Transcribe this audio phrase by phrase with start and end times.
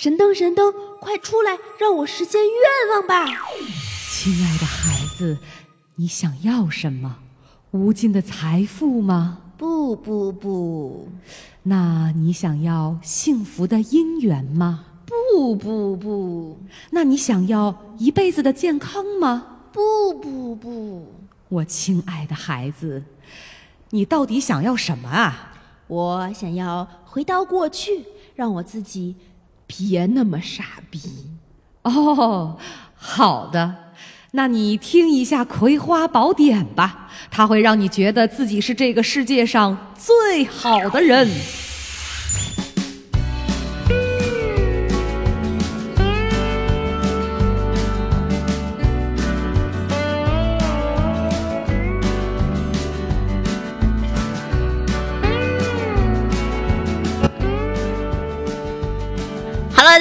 [0.00, 2.50] 神灯神灯，快出来，让我实现愿
[2.90, 3.26] 望吧！
[4.10, 5.36] 亲爱的孩子，
[5.96, 7.18] 你想要什么？
[7.72, 9.40] 无尽的财富吗？
[9.58, 11.06] 不不不，
[11.64, 14.86] 那你想要幸福的姻缘吗？
[15.04, 16.58] 不不不，
[16.92, 19.58] 那你想要一辈子的健康吗？
[19.70, 21.12] 不不不，
[21.50, 23.02] 我亲爱的孩子，
[23.90, 25.52] 你到底想要什么啊？
[25.88, 29.16] 我想要回到过去，让我自己
[29.78, 31.00] 别那么傻逼。
[31.82, 32.58] 哦，
[32.94, 33.74] 好的，
[34.32, 41.28] 那你听一下《葵花宝典》吧，它会让你觉得自己是这个世界上最好的人。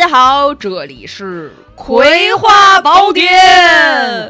[0.10, 3.32] 好，这里是《葵花宝典》。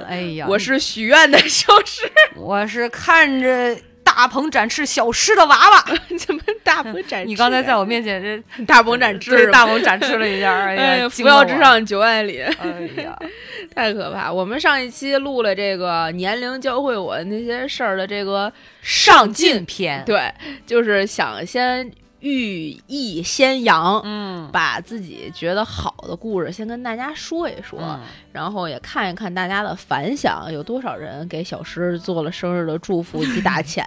[0.09, 2.02] 哎呀，我是许愿的小诗，
[2.36, 5.86] 我是看着大鹏展翅小诗的娃娃。
[6.19, 7.27] 怎么大鹏展翅？
[7.27, 13.17] 你刚才在我面前这大鹏展翅，大鹏展翅了一下，哎呀，扶摇直上九万里，哎呀，
[13.73, 14.30] 太可怕！
[14.30, 20.30] 我们上一期录了这个年龄教会我那些事儿的这个上进篇，对，
[20.67, 21.89] 就是想先。
[22.19, 27.99] 寓意先扬，嗯，把自己觉得好的故事先跟大家说一说，
[28.31, 33.85] 然后也看一看大家的反响，有多少人给小诗做了生日的祝福以及打钱。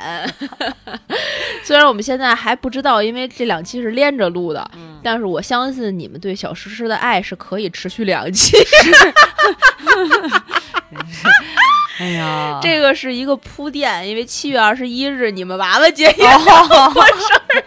[1.63, 4.71] 虽然我们现在还不知道，因为这两期是连着录的，
[5.03, 8.57] 但是我相信你们对小诗诗的爱是可以持续两期。
[11.99, 17.63] 哎呀，这个是一个铺垫，因为七月二十一日你们娃娃节也过生日，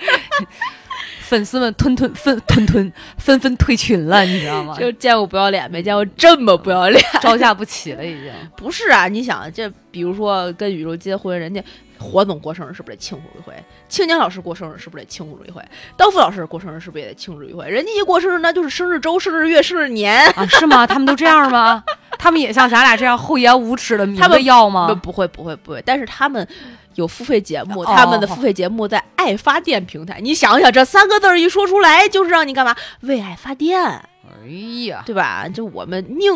[1.21, 4.75] 粉丝们吞吞纷吞吞纷纷退群了，你知道吗？
[4.79, 8.31] 就见过不要脸，没见过这么不要脸，招架不起了，已经。
[8.55, 11.63] 不是啊，你想，这比如说跟宇宙结婚，人家
[11.97, 13.53] 火总过生日是不是得庆祝一回？
[13.89, 15.63] 青年老师过生日是不是得庆祝一回？
[15.97, 17.67] 刀夫老师过生日是不是也得庆祝一回？
[17.67, 20.45] 人家一过生日那就是生日周、生日月、生日年 啊？
[20.45, 20.85] 是吗？
[20.85, 21.83] 他们都这样吗？
[22.19, 24.87] 他们也像咱俩这样厚颜无耻的他们要吗？
[24.87, 25.81] 不，不会，不会，不会。
[25.85, 26.47] 但是他们
[26.95, 30.19] 有付费节目，他们的付费节目在爱发电平台。
[30.19, 32.75] 你想想，这三个字儿一说出来，就是让你干嘛？
[33.01, 33.81] 为爱发电。
[33.83, 34.47] 哎
[34.87, 35.47] 呀，对吧？
[35.47, 36.33] 就我们宁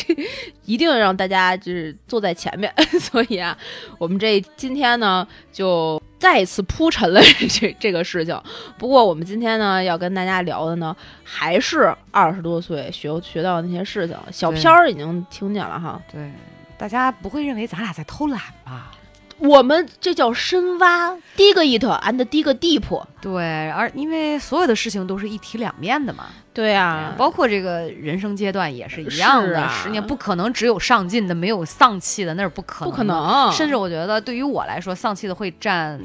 [0.64, 2.72] 一定让大家就是坐在前面。
[3.00, 3.56] 所以啊，
[3.98, 8.38] 我们这今天呢，就再一次铺陈了这这个事情。
[8.76, 10.94] 不过我们今天呢，要跟大家聊的呢，
[11.24, 14.16] 还是二十多岁学学到的那些事情。
[14.30, 16.00] 小片儿已经听见了哈。
[16.12, 16.30] 对，
[16.76, 18.90] 大家不会认为咱俩在偷懒吧？
[19.38, 23.04] 我们这叫深挖，dig it and dig deep。
[23.20, 26.26] 对，而因为所有的事情都是一体两面的嘛。
[26.52, 29.68] 对啊，包括这个人生阶段也是一样的。
[29.68, 32.90] 十年不可能只有上进的，没有丧气的，那是不可能。
[32.90, 33.52] 不可能。
[33.52, 36.00] 甚至我觉得，对于我来说，丧气的会占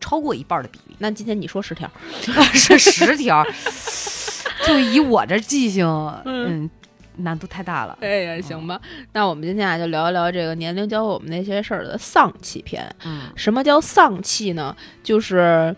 [0.00, 0.96] 超过一半的比例。
[0.98, 1.88] 那今天你说十条，
[2.52, 3.46] 是十条，
[4.66, 5.86] 就以我这记性，
[6.24, 6.68] 嗯。
[7.18, 7.98] 难度太大了。
[8.00, 8.80] 哎呀，行吧，
[9.12, 12.84] 那我们今天啊就聊一聊这个年龄教会我们那些事儿的丧气篇。
[13.04, 14.74] 嗯，什么叫丧气呢？
[15.02, 15.74] 就是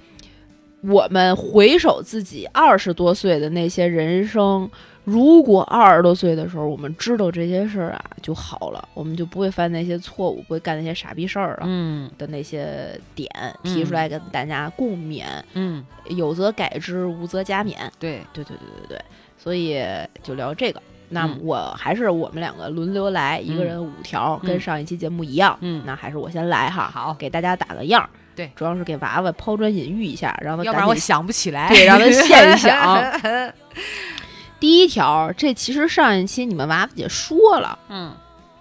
[0.83, 4.71] 我们回首自己二十多岁的那些人生，
[5.05, 11.65] 如果二十多岁的时候我们知道这些事儿啊就好了，我们就不会犯那些错误，不会干那些傻逼事儿了。
[11.65, 13.29] 嗯，的那些点
[13.63, 15.25] 提出来跟大家共勉。
[15.55, 17.75] 嗯，有则改之，无则加勉。
[17.99, 19.03] 对，对，对，对，对，对。
[19.37, 19.83] 所以
[20.23, 20.83] 就聊这个。
[21.13, 25.59] 那我还是我们两个轮流来，一个人五条，跟上一期节目一样。
[25.61, 28.09] 嗯，那还是我先来哈，好，给大家打个样儿。
[28.37, 31.69] 对，主要是给娃娃抛砖引玉一下，让他要不然我想不起来。
[31.69, 33.05] 对，让他现想。
[34.61, 38.15] 第一条，这其实上一期你们娃娃姐说了，嗯，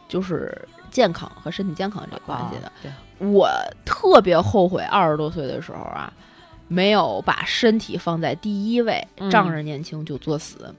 [0.07, 2.71] 就是健康和身体健康这个关系的。
[2.81, 2.91] 对，
[3.27, 3.47] 我
[3.85, 6.11] 特别后悔二十多岁的时候啊，
[6.67, 10.73] 没有把身体放在第一位，仗着年轻就作死。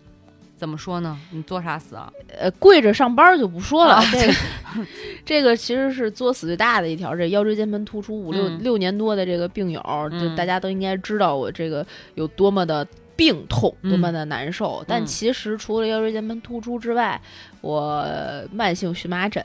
[0.60, 1.19] 怎么说呢？
[1.31, 2.12] 你作啥死啊？
[2.38, 3.99] 呃，跪着上班就不说了。
[4.12, 4.34] 这个，
[5.25, 7.17] 这个其实是作死最大的一条。
[7.17, 9.81] 这腰椎间盘突出五六六年多的这个病友，
[10.20, 11.84] 就大家都应该知道我这个
[12.14, 12.87] 有多么的
[13.17, 14.84] 病痛，多么的难受。
[14.87, 17.19] 但其实除了腰椎间盘突出之外，
[17.62, 18.06] 我
[18.52, 19.43] 慢性荨麻疹、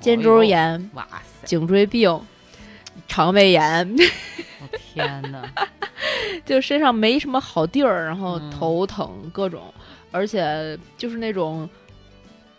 [0.00, 2.18] 肩周炎、哇塞，颈椎病、
[3.06, 3.94] 肠胃炎。
[4.62, 5.42] 我天哪！
[6.46, 9.62] 就身上没什么好地儿，然后头疼各种。
[10.12, 11.68] 而且就是那种，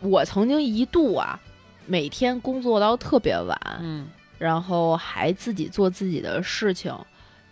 [0.02, 1.40] 我曾经一度啊，
[1.86, 4.08] 每天工作到特别晚，嗯，
[4.38, 6.94] 然后还自己做自己的事情，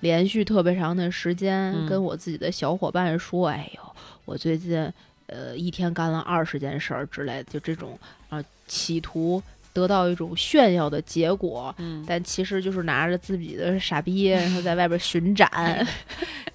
[0.01, 3.95] 连续特别长的时间嗯跟我自己的小伙伴说：“哎呦，
[4.25, 4.91] 我最近
[5.27, 7.97] 呃一天干了二十件事儿之类的，就这种
[8.29, 9.41] 啊、企图
[9.73, 15.49] 得到一种炫耀的结果。”嗯，但其实就是拿着自己的傻逼， 然后在外边巡展。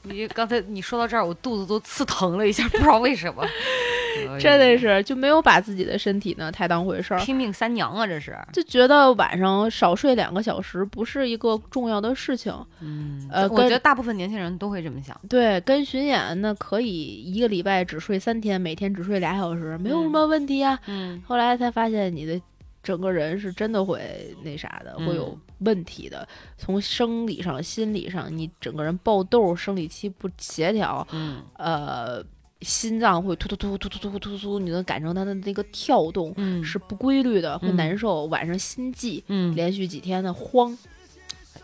[0.02, 3.44] 你刚才你说到这儿，我肚子都刺疼了一下，不知道为什么，
[4.38, 8.36] 真的是就没有把自己的身体呢太当回事儿，拼命三娘啊，这是。
[8.52, 12.54] 就觉得晚上少睡两个小时不是一个重要的事情。
[12.80, 15.20] 嗯呃我觉得大部分年轻人都会这么想。
[15.28, 16.88] 对，跟巡演那可以
[17.24, 20.78] 一个礼拜只睡三天，每天只睡俩小时，没有什么问题啊。
[20.86, 22.40] 嗯后来才发现你的
[22.86, 26.26] 整个人是真的会那啥的，会有问题的。
[26.56, 32.24] 从生理上、心理上，你整个人爆痘，生理期不协调，嗯呃，
[32.60, 40.78] 心脏会突突突突突突突突突，你能感受它的那个跳动嗯是不规律的，会嗯难受，晚上心悸，嗯，连续几天的慌。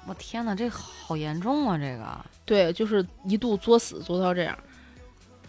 [0.09, 1.79] 我天哪，这好严重啊！
[1.79, 4.59] 这个，对，就是一度作死作到这样，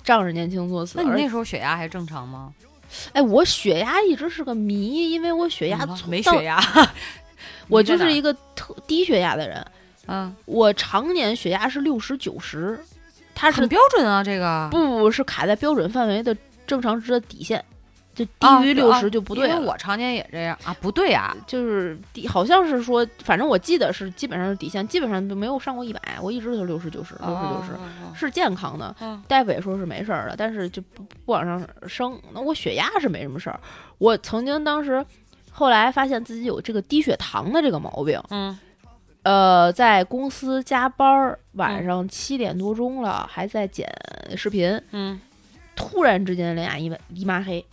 [0.04, 0.94] 仗着年轻作死。
[1.02, 2.54] 那你那时候血压还正常吗？
[3.12, 6.60] 哎，我血压一直是个谜，因为我血压嗯从到没血压，
[7.68, 9.66] 我就是一个特低血压的人，
[10.08, 12.80] 嗯，我常年血压是六十九十，
[13.34, 16.36] 它是很标准啊，这个不不是卡在标准范围的
[16.68, 17.64] 正常值的底线，
[18.14, 19.54] 就低啊于六啊十就不对了。
[19.54, 27.80] 因为我常年也这样啊，不对啊，就是低，好像是说，反正我记得是基本上是底线，基本上就没有上过一百，我一直都是六十九十，六十九十哦
[28.14, 28.96] 是健康的。
[29.00, 32.20] 嗯大夫也说是没事儿的，但是就不不往上升。
[32.34, 33.60] 那我血压是没什么事儿，
[33.98, 35.04] 我曾经当时
[35.52, 38.58] 后来发现自己有这个低血糖的这个毛病，嗯
[39.24, 43.90] 呃，在公司加班儿，晚上七点多钟了，还在剪
[44.36, 45.20] 视频，嗯
[45.76, 47.66] 突然之间两眼一一抹黑，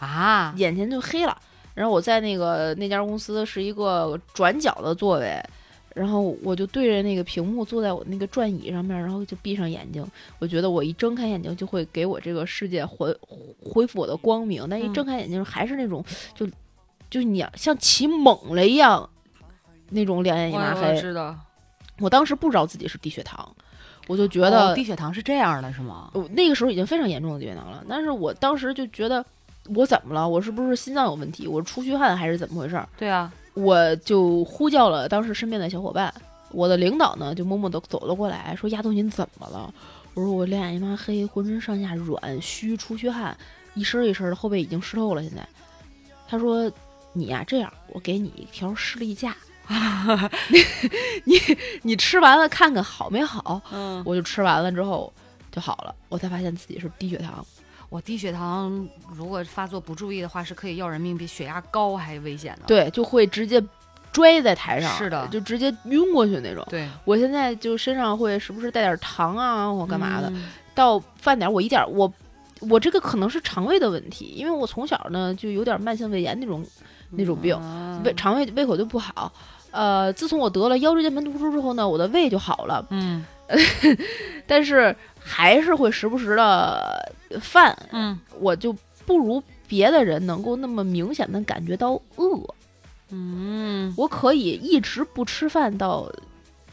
[0.00, 1.36] 啊，眼前就黑了。
[1.72, 5.40] 然后我在那个那家公司是一个转角的座位，
[5.94, 10.04] 然后我就对着那个屏幕坐在我那个转椅上面，然后就闭上眼睛。
[10.40, 13.16] 我觉得我一睁开眼睛就会给我这个世界恢
[13.62, 16.04] 恢复我的光明，但一嗯睁开眼睛还是那种
[16.34, 16.46] 就
[17.08, 19.08] 就你像起猛了一样，
[19.90, 21.00] 那种两眼一抹黑。
[21.00, 21.34] 知道，
[21.98, 23.48] 我当时不知道自己是低血糖，
[24.06, 26.10] 我就觉哦得低血糖是这样的，是吗？
[26.14, 29.24] 我那个时候已经非常严重的低血糖了，但是我当时就觉得
[29.74, 30.28] 我怎么了？
[30.28, 31.46] 我是不是心脏有问题？
[31.46, 32.88] 我是出虚汗还是怎么回事儿？
[32.98, 36.12] 对啊，我就呼叫了当时身边的小伙伴，
[36.50, 39.72] 我的领导呢就默默的走了过来，说：“丫头，您怎么了？”
[40.14, 43.36] 我说：“我两眼一抹黑，浑身上下软，虚出虚汗，
[43.74, 45.46] 一身一身的，后背已经湿透了。”现在，
[46.26, 46.70] 他说
[47.12, 49.36] ：“你呀、这样，我给你一条士力架，
[51.24, 51.34] 你
[51.82, 55.12] 你吃完了看看好没好。”嗯，我就吃完了之后
[55.52, 57.46] 就好了，我才发现自己是低血糖。
[57.90, 62.62] 我低血糖如果发作不注意的话，是可以要人命，比血压高还危险的。
[62.66, 63.62] 对，就会直接
[64.12, 66.64] 拽在台上，是的就直接晕过去那种。
[66.70, 70.30] 对，我现在就身上会时不时带点糖啊，或干嘛的。
[70.30, 72.10] 嗯到饭点儿我一点儿我
[72.60, 76.64] 我这个可能是肠胃的问题，因为我从小呢就有点慢性胃炎那种
[77.10, 79.30] 那种病，嗯胃肠胃胃口就不好。
[79.72, 83.22] 呃，自从我得了腰椎间盘突出之后呢，我的胃就好了，嗯
[84.46, 88.74] 但是还是会时不时的犯，嗯我就
[89.06, 92.38] 不如别的人能够那么明显的感觉到饿。
[93.10, 96.10] 嗯我可以一直不吃饭到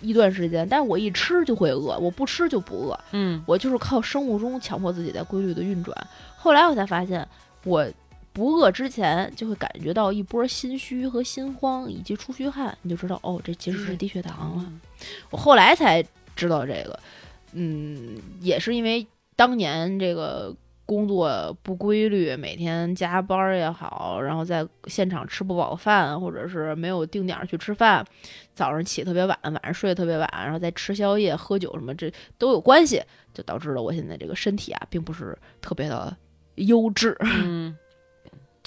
[0.01, 2.99] 一段时间，但是我一吃就会饿，我不吃就不饿。
[3.11, 5.95] 嗯我就是靠生物钟强迫自己在规律的运转。
[6.35, 7.27] 后来我才发现，
[7.63, 7.85] 我
[8.31, 14.71] 不饿之前就会感觉到一波心虚和心慌，以及出虚汗，你就知道哦，这其实是低血糖了。
[15.31, 16.05] 我后来才
[16.35, 16.99] 知道这个，
[17.59, 28.05] 嗯，也是因为当年这个工作不规律，每天加班儿也好，然后在现场吃不饱饭，或者是没有定点儿去吃饭，
[28.53, 33.01] 早上起特别晚，晚上睡特别晚，然后再吃宵夜、喝酒什么，这都有关系，
[33.33, 36.15] 就导致了我现在这个身体啊，并不是特别的
[36.55, 37.17] 优质。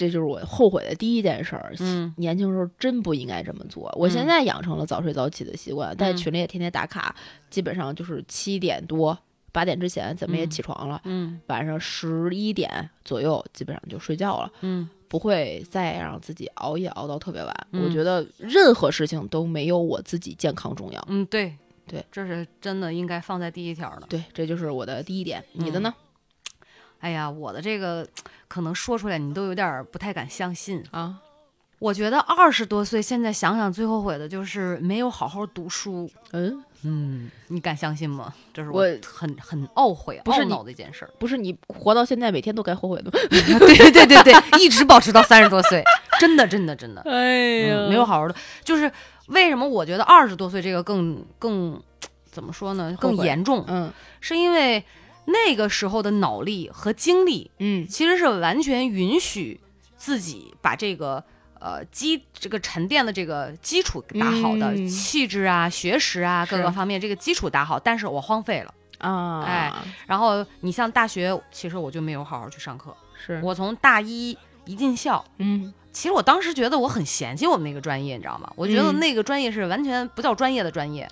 [0.00, 1.74] 这就是我后悔的第一件事儿。
[1.78, 3.92] 嗯年轻时候真不应该这么做。
[3.94, 7.14] 我现在养成了早睡早起的习惯，在嗯群里也天天打卡，
[7.50, 9.16] 基本上就是七点多、
[9.52, 17.66] 八点之前怎么也嗯起床了，嗯晚上十一点左右基本上就睡觉了，嗯不会再让自己熬夜熬到特别晚。
[17.72, 21.04] 嗯我觉得任何事情都没有我自己健康重要。
[21.08, 21.54] 嗯，对
[21.86, 24.06] 对，这是真的应该放在第一条的。
[24.08, 25.44] 对，这就是我的第一点。
[25.52, 25.92] 你的呢？
[27.00, 28.06] 哎呀，我的这个
[28.48, 30.82] 可能说出来你都有点儿不太敢相信。
[30.90, 31.16] 啊，
[31.78, 36.10] 我觉得二十多岁，现在想想最后悔的就是没有好好读书。
[36.32, 38.32] 嗯，嗯，你敢相信吗？
[38.52, 41.10] 这是我很很懊悔、不是懊恼的一件事儿。
[41.18, 43.12] 不是你活到现在每天都该后悔的吗？
[43.30, 45.82] 对对对对，一直保持到三十多岁，
[46.18, 48.34] 真的真的真的，哎嗯，没有好好的。
[48.62, 48.90] 就是
[49.28, 51.80] 为什么我觉得二十多岁这个更更
[52.30, 53.90] 怎么说呢，更严重，嗯
[54.20, 54.84] 是因为
[55.26, 59.60] 那个时候的脑力和精力嗯其实是完全允许
[59.96, 61.22] 自己把这个。
[61.62, 68.72] 呃，基这个沉淀的这个基础打好的、嗯气质啊、学识啊各个方面，这个基础打好，但是我荒废了。
[68.96, 69.70] 啊，哎
[70.06, 72.96] 然后你像大学，其实我就没有好好去上课。
[73.14, 74.34] 是我从大一
[74.64, 78.50] 一进校，嗯其实我当时觉得我很嫌弃我们那个专业，你知道吗？
[78.56, 78.98] 我觉得嗯。
[79.00, 81.08] 那个专业是完全不叫专业的专业，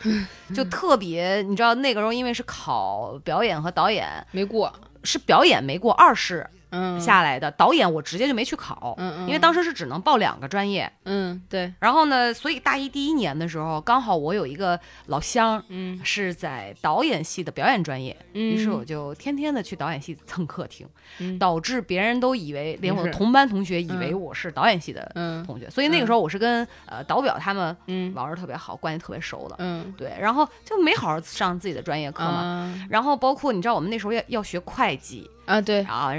[0.54, 6.98] 就特别，你知道那个时候因为是考表演和导演，没过，是表演没过二试嗯。
[7.00, 10.90] 下来的，导演我直接就没去考，嗯嗯，因为当时是只能报两个专业。
[11.04, 11.72] 嗯对。
[11.80, 16.00] 然后呢，所以大一第一年的时候，刚好我有一个老乡嗯。
[16.04, 20.86] 是在导演系的表演专业，嗯，于是我就天天的去导演系蹭课听，
[21.18, 21.38] 嗯。
[21.38, 24.20] 导致别人都以为，连我的同班同学以为嗯。
[24.20, 25.44] 我是导演系的嗯。
[25.44, 28.12] 同学，所以那个时候我是跟呃导表他们嗯。
[28.14, 29.92] 玩的特别好，关系特别熟的，嗯。
[29.96, 32.40] 对，然后就没好好上自己的专业课嘛。
[32.40, 32.88] 啊。
[32.90, 35.82] 然后包括你知道我们那时候要要学会计，啊对。
[35.82, 36.10] 然后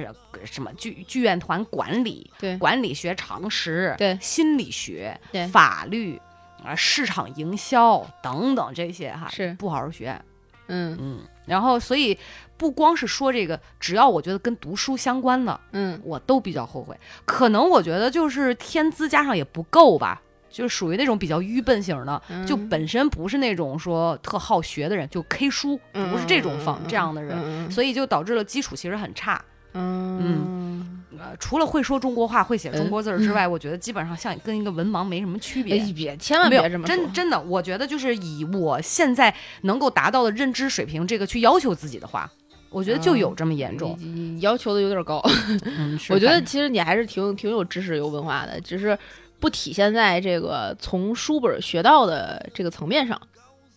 [0.44, 2.58] 什么剧剧院团管理、对。
[2.58, 4.18] 管理学常识、对。
[4.20, 5.48] 心理学、对。
[5.48, 6.20] 法律
[6.64, 9.54] 啊、市场营销等等这些哈，是。
[9.54, 10.20] 不好好学，
[10.68, 10.98] 嗯。
[11.00, 12.18] 嗯，然后所以
[12.58, 16.00] 不光是说这个，只要我觉得跟读书相关的，嗯。
[16.04, 16.98] 我都比较后悔。
[17.24, 29.42] 可能我觉得就是天资加上也不够吧，就是属于那种比较愚笨型的，嗯就本身不是那种说特好学的人，就 K 书，不是这种方、这样的人，嗯所以就导致了基础其实很差。
[29.74, 35.78] 嗯呃，除了会说中国话、会写中国字儿之外，嗯我觉得基本上像跟一个文盲没什么区别。
[35.78, 42.30] 哎别千万别这么说，真真的，我觉得就是以我现在能够达到的认知水平，这个去要求自己的话，
[42.70, 44.00] 我觉得就有这么严重。
[44.40, 45.22] 要求的有点高。
[45.66, 48.98] 嗯，我觉得其实你还是挺挺有知识、有文化的，只是
[49.40, 53.20] 不体现在这个从书本学到的这个层面上。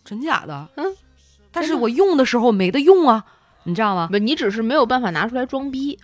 [0.05, 0.85] 真假的，嗯，
[1.49, 3.23] 但是我用的时候没得用啊，
[3.63, 4.09] 你知道吗？
[4.11, 5.97] 不，你只是没有办法拿出来装逼，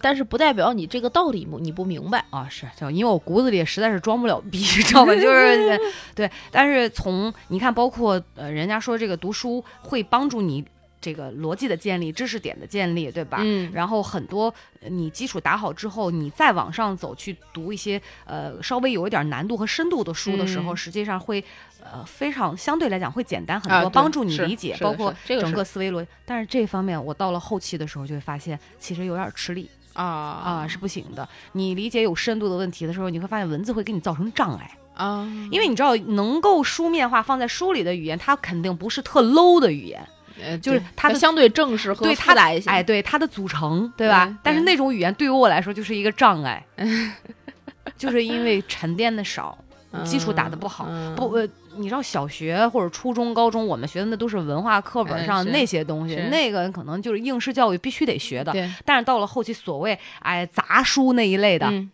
[0.00, 2.24] 但是不代表你这个道理你不明白。
[2.30, 5.14] 啊，是，就因为我骨子里实在是装不了逼， 知道吗？
[5.14, 5.80] 就是
[6.16, 10.64] 对，但是从你看，包括呃，人家说这个读书会帮助你
[11.04, 13.38] 这个逻辑的建立、知识点的建立，对吧？
[13.42, 21.44] 嗯然后很多呃你基础打好之后，你再往上走去读一些呃稍微有一点难度和深度的书的时候，嗯实际上会
[21.82, 26.08] 呃非常相对来讲会简单很多，啊帮助你理解，包括整个思维逻辑。
[26.24, 31.28] 但是这方面我到了后期的时候就会发现，其实有点吃力啊啊，是不行的。
[31.52, 40.00] 你理解有深度的问题的时候，你会发现文字会给你造成障碍，啊，因为你知道能够书面化放在书里的语言，它肯定不是特 low 的语言。
[40.42, 42.70] 呃就是对它的相对正式和对它复杂一些。
[42.70, 44.26] 哎，对它的组成，对吧？
[44.26, 46.64] 对但是那种语言对于我来说就是一个障碍，
[47.96, 49.56] 就是因为沉淀的少，
[50.04, 50.86] 基础打的不好。
[50.88, 58.52] 嗯不，呃，你知道小学或者初中、高中，我们学的那都是文化课本上那些东西，是那个可能就是应试教育必须得学的。
[58.84, 61.90] 但是到了后期，所谓哎杂书那一类的，嗯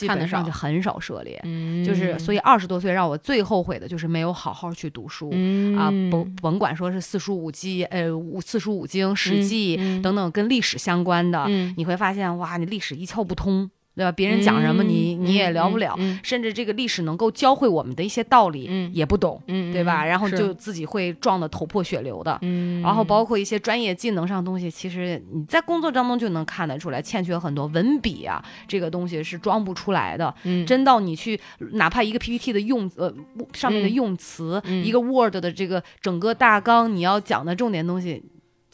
[0.00, 1.40] 基看得上就很少涉猎。
[1.44, 5.30] 嗯，就是，所以二十多岁让我最后悔的就是没有好好去读书。
[5.32, 14.12] 嗯啊，甭甭管说是四书五经，呃，五四书五经、史记、嗯等等跟历史相关的，嗯你会发现哇，你历史一窍不通，对吧？
[14.12, 20.04] 别人讲什么你、你也聊不了，嗯甚至这个历史能够教会我们的一些道理、嗯也不懂，嗯，对吧？
[20.06, 22.38] 然后就自己会撞得头破血流的。
[22.42, 30.32] 嗯，然后包括一些专业技能上的东西，其实你在工作当中就能看得出来，欠缺很多文笔啊，这个东西是装不出来的。
[30.44, 31.38] 嗯真到你去，
[31.72, 33.12] 哪怕一个 PPT 的用呃
[33.52, 38.22] 上面的嗯用词，嗯一个 Word 的这个整个大纲，你要讲的重点东西，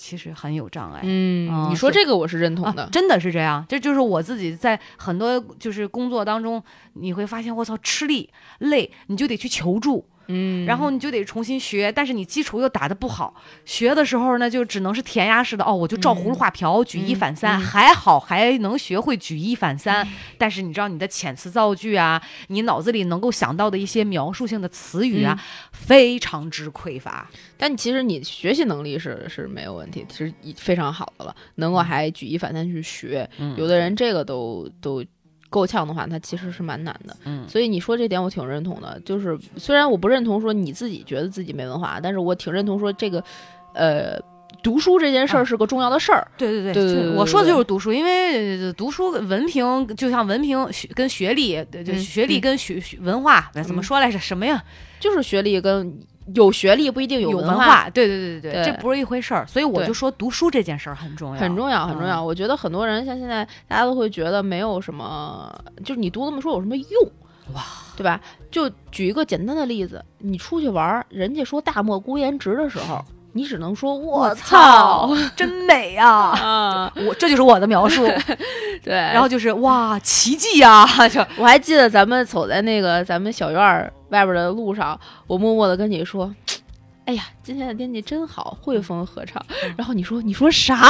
[0.07, 1.01] 其实很有障碍。
[1.03, 17.61] 嗯，啊你说这个我是认同的啊，，真的是这样，这就是我自己在很多就是工作当中，你会发现我操吃力累，你就得去求助，嗯，然后你就得重新学，但是你基础又打得不好，学的时候呢就只能是填鸭式的哦，我就照葫芦画瓢，举一反三，嗯。
[17.61, 20.07] 还好还能学会举一反三，
[20.39, 25.39] 但是你知道你的遣词造句啊，你脑子里能够想到的一些描述性的词语啊，
[25.73, 27.29] 非常之匮乏。
[27.57, 33.29] 但其实你学习能力是是没有问题，其实已非常好的了，能够还举一反三去学。
[33.39, 33.57] 嗯。
[33.57, 35.05] 有的人这个都都
[35.55, 37.17] 够呛的话，他其实是蛮难的。
[37.25, 43.23] 嗯所以你说这点我挺认同的，就是虽然我不认同说你自己觉得自己没文化，但是我挺认同说这个，
[43.73, 44.19] 呃，
[44.65, 46.27] 读书这件事儿是个重要的事儿。
[46.37, 54.19] 对对对对对就我说的就是读书，因为呃读书文凭就像文凭学跟学历，对就嗯学历嗯跟学学文化怎么嗯说来着？
[54.19, 54.61] 什么呀？
[54.99, 55.93] 就是学历跟
[56.35, 59.47] 有学历不一定有文化，对对对对对这不是一回事儿。
[59.47, 62.23] 所以我就说读书这件事儿很重要，很重要，很重要。
[62.23, 65.55] 嗯我觉得很多人像现在大家都会觉得没有什么，
[65.85, 67.11] 就是你读那么书有什么用？
[67.53, 67.63] 哇，
[67.95, 68.19] 对吧？
[68.51, 73.05] 就举一个简单的例子，你出去玩儿，人家说大漠孤烟直的时候，
[73.37, 76.09] 你只能说我操操，真美呀！
[76.09, 76.93] 啊！
[77.07, 78.07] 我这就是我的描述，
[78.83, 80.87] 对，然后就是哇，奇迹呀！
[81.11, 86.33] 就我还记得咱们走在那个咱们小院儿外边的路上，我默默的跟你说。
[87.07, 89.45] 哎呀，今天的天气真好，汇丰合唱。
[89.77, 90.89] 然后你说，你说啥？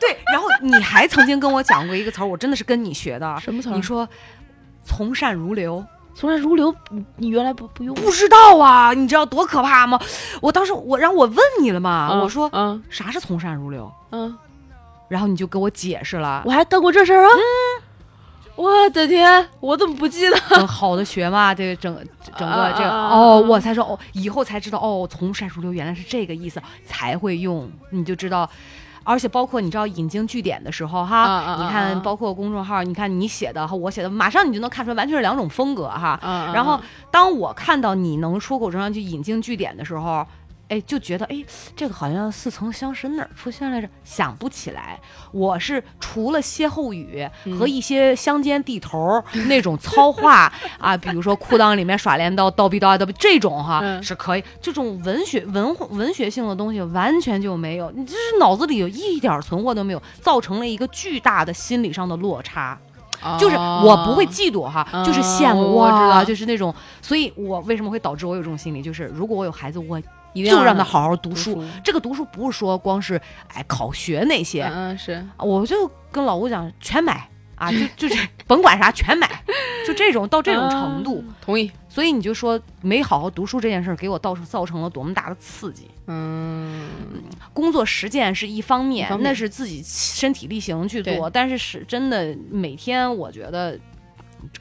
[0.00, 3.38] 对，然后你还曾经跟我讲过一个词儿，我真的是跟你学的。
[3.40, 3.76] 什么词儿？
[3.76, 4.08] 你说
[4.84, 5.84] 从善如流，
[6.18, 7.94] 从善如流，你你原来不不用？
[7.94, 8.92] 不知道啊？
[8.92, 9.96] 你知道多可怕吗？
[10.42, 14.36] 我当时我让我问你了嘛，嗯我说嗯啥是从善如流，嗯，
[15.06, 16.42] 然后你就给我解释了。
[16.44, 17.30] 我还干过这事儿啊！
[18.56, 20.36] 我的天，我怎么不记得？
[20.50, 21.94] 整好的学嘛，这个整
[22.36, 28.50] 整个这个哦，啊我才说哦，以后才知道哦，从善如流原来是这个意思，才会用，你就知道。
[29.08, 36.20] 而且包括你知道引经据典的时候哈，你看包括公众号，你看你写的和我写的，马上你就能看出来完全是两种风格哈。
[36.52, 36.78] 然后
[37.10, 40.26] 当我看到你能出口成章去引经据典的时候，
[40.68, 41.44] 哎，就觉得哎，
[41.74, 43.88] 这个好像似曾相识，哪儿出现来着？
[44.04, 45.00] 想不起来。
[45.32, 62.78] 我是除了歇后语和一些乡间地头儿那种糙话啊，比如说裤裆里面耍镰刀，叨逼叨啊叨逼这种哈、嗯是可以，这种文学文文学性的东西完全就没有，你这是脑子里有一点儿存货都没有，造成了一个巨大的心理上的落差。
[63.38, 68.82] 就是我不会嫉妒哈，哦就是羡慕我知道哇，就是那种，所以我为什么会导致我有这种心理？
[68.82, 70.00] 就是如果我有孩子，我
[70.34, 71.64] 就让他好好读读书。
[71.82, 73.20] 这个读书不是说光是
[73.52, 77.28] 哎考学那些，嗯嗯是我就跟老吴讲全买
[77.58, 79.28] 啊，就就是甭管啥全买，
[79.86, 81.24] 就这种到这种程度。
[81.40, 81.70] 同意。
[81.88, 85.88] 所以你就说没好好读书这件事儿给我造成造成了多么大的刺激。
[86.06, 86.88] 嗯，
[87.52, 93.76] 工作实践是一方面，方面那是自己身体力行去做，对但是是真的每天我觉得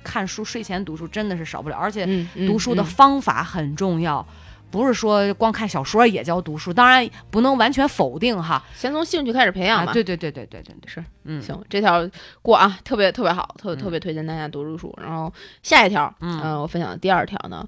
[0.04, 2.08] 看书、睡前读书真的是少不了，而且
[2.48, 4.26] 读书的嗯方法很重要。
[4.70, 8.64] 不是说光看小说也叫读书，当然不能完全否定哈。
[8.76, 9.94] 先从兴趣开始培养啊，吧。
[9.94, 12.10] 对对对对对对对，是，嗯，行，这条
[12.42, 14.94] 过啊，特别特别好，特嗯特别推荐大家读读书。
[15.02, 15.32] 然后
[15.64, 17.68] 下一条，嗯呃我分享的第二条呢，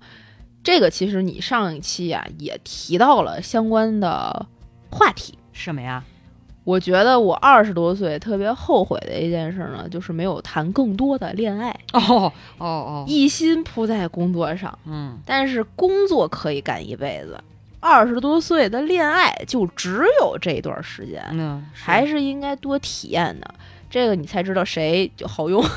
[0.63, 4.45] 这个其实你上一期啊也提到了相关的
[4.91, 5.37] 话题。
[5.53, 6.03] 什么呀？
[6.63, 14.77] 我觉得我二十多岁特别后悔的一件事呢，就是没有谈更多的恋爱，哦哦哦，一心扑在工作上。
[14.85, 17.39] 嗯，但是工作可以干一辈子，
[17.79, 23.55] 二十多岁的恋爱就只有这段时间，嗯，还是应该多体验的。
[23.89, 25.63] 这个你才知道谁就好用。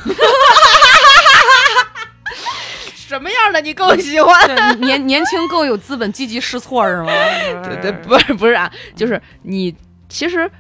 [2.95, 4.81] 什么样的你更喜欢？
[4.81, 7.13] 年年轻更有资本积极试错是吗？
[7.63, 9.75] 对对，不是不是啊，就是你
[10.09, 10.51] 其实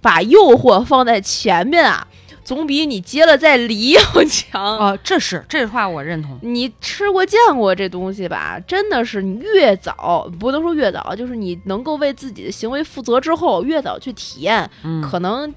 [0.00, 2.06] 把诱惑放在前面啊，
[2.44, 4.62] 总比你接了再离要强。
[4.78, 6.38] 哦，这是这话我认同。
[6.42, 8.60] 你吃过见过这东西吧？
[8.66, 15.52] 真的是你越早，不能说越早，就是你能够为自己的行为负责之后，越早去体验，嗯可能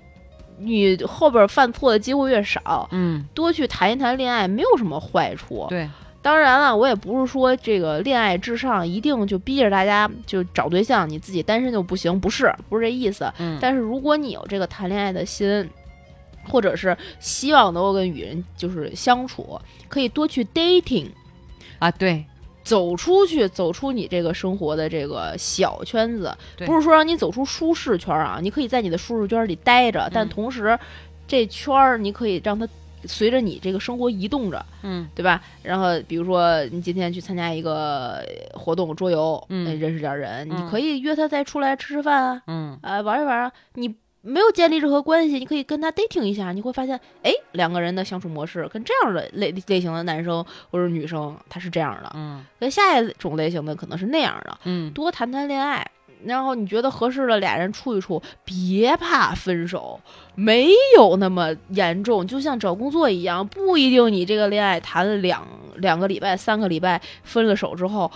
[0.57, 2.87] 你后边犯错的机会越少。
[2.91, 5.65] 嗯，多去谈一谈恋爱没有什么坏处。
[5.69, 5.87] 对，
[6.21, 13.31] 当然了，我也不是说这个恋爱至上一定就逼着大家就找对象，你自己单身就不行，不是，不是这意思。
[13.37, 15.69] 嗯，但是如果你有这个谈恋爱的心，
[16.47, 21.07] 或者是希望能够跟与人就是相处，可以多去 dating，
[21.77, 22.25] 啊，对，
[22.63, 30.29] 走出去，走出你这个生活的这个小圈子，不是说让你走出舒适圈啊，你可以在你的舒适圈里待着，但嗯。
[30.29, 30.77] 同时
[31.27, 32.67] 这圈儿你可以让它
[33.05, 34.65] 随着你这个生活移动着。
[34.83, 35.41] 嗯对吧？
[35.63, 43.51] 然后比如说你今天去参加一个活动桌游，嗯呃认识点人，嗯你可以约他再出来吃吃饭啊，嗯啊、玩一玩啊。
[43.73, 54.57] 你没有建立任何关系，你可以跟他 dating 一下，你会发现，哎，两个人的相处模式跟这样的类类型的男生或者女生他是这样的，嗯跟下一种类型的可能是那样的。
[54.65, 55.89] 嗯，多谈谈恋爱，
[56.23, 59.99] 然后你觉得合适了，俩人处一处，别怕分手，
[60.35, 62.25] 没有那么严重。
[62.27, 68.11] 就像找工作一样，不一定你这个恋爱谈了两两个礼拜、三个礼拜，分了手之后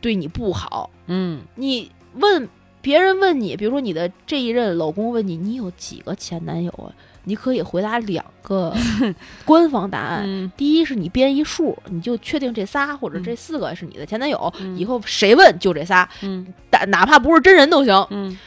[0.00, 0.90] 对你不好。
[1.06, 2.48] 嗯你问
[2.80, 6.92] 别人问你，比如说你的这一任老公问你，你有几个前男友啊？
[7.24, 8.74] 你可以回答两个
[9.46, 10.24] 官方答案。
[10.26, 16.52] 嗯第一是你编一数，你就确定这仨或者嗯这四个是你的前男友，嗯以后谁问就这仨，嗯
[16.86, 18.06] 哪哪怕不是真人都行。
[18.10, 18.38] 嗯，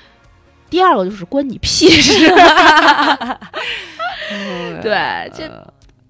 [0.70, 2.30] 第二个就是关你屁事，
[4.82, 5.66] 对，这呃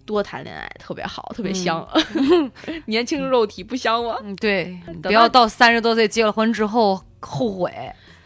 [0.06, 1.88] 多谈恋爱特别好，特别嗯香。
[2.86, 4.16] 年轻肉体不香吗？
[4.24, 7.72] 嗯对，不要到到三十多岁结了婚之后后悔，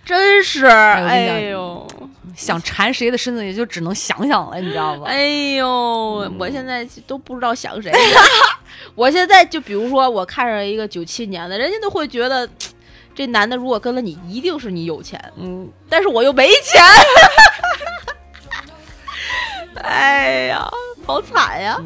[0.05, 1.87] 真是，哎呦，
[2.35, 5.05] 想缠谁的身子也就只能想想了，你知道吧？
[5.07, 7.91] 哎呦，我现在都不知道想谁。
[8.95, 12.47] 我现在就比如说，我看上一个九七年的，人家都会觉得
[13.15, 16.81] 这男的如果跟了你，一定是你有钱，嗯，但是我又没钱。
[19.83, 20.69] 哎呀，
[21.05, 21.75] 好惨呀！
[21.75, 21.85] 感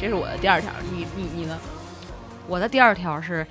[0.00, 0.70] 这是我的第二条。
[0.92, 1.58] 你你你呢？
[2.48, 3.46] 我的第二条是，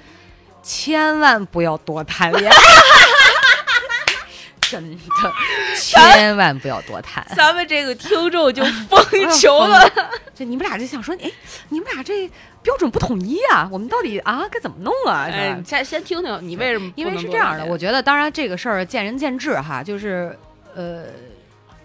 [0.64, 2.58] 千万不要多谈恋爱，
[4.60, 5.34] 真的，
[5.78, 7.26] 千万不要多谈。
[7.36, 9.02] 咱们这个听众就疯
[9.40, 9.90] 球了。
[10.36, 11.32] 这你们俩就想说，哎，
[11.70, 12.30] 你们俩这
[12.62, 13.70] 标准不统一啊？
[13.72, 15.30] 我们到底啊该怎么弄啊？
[15.32, 17.06] 哎，你先先听听你为什么因？
[17.06, 20.38] 为是这样的，我觉得当然这个事儿见仁见智哈，就是
[20.76, 21.06] 呃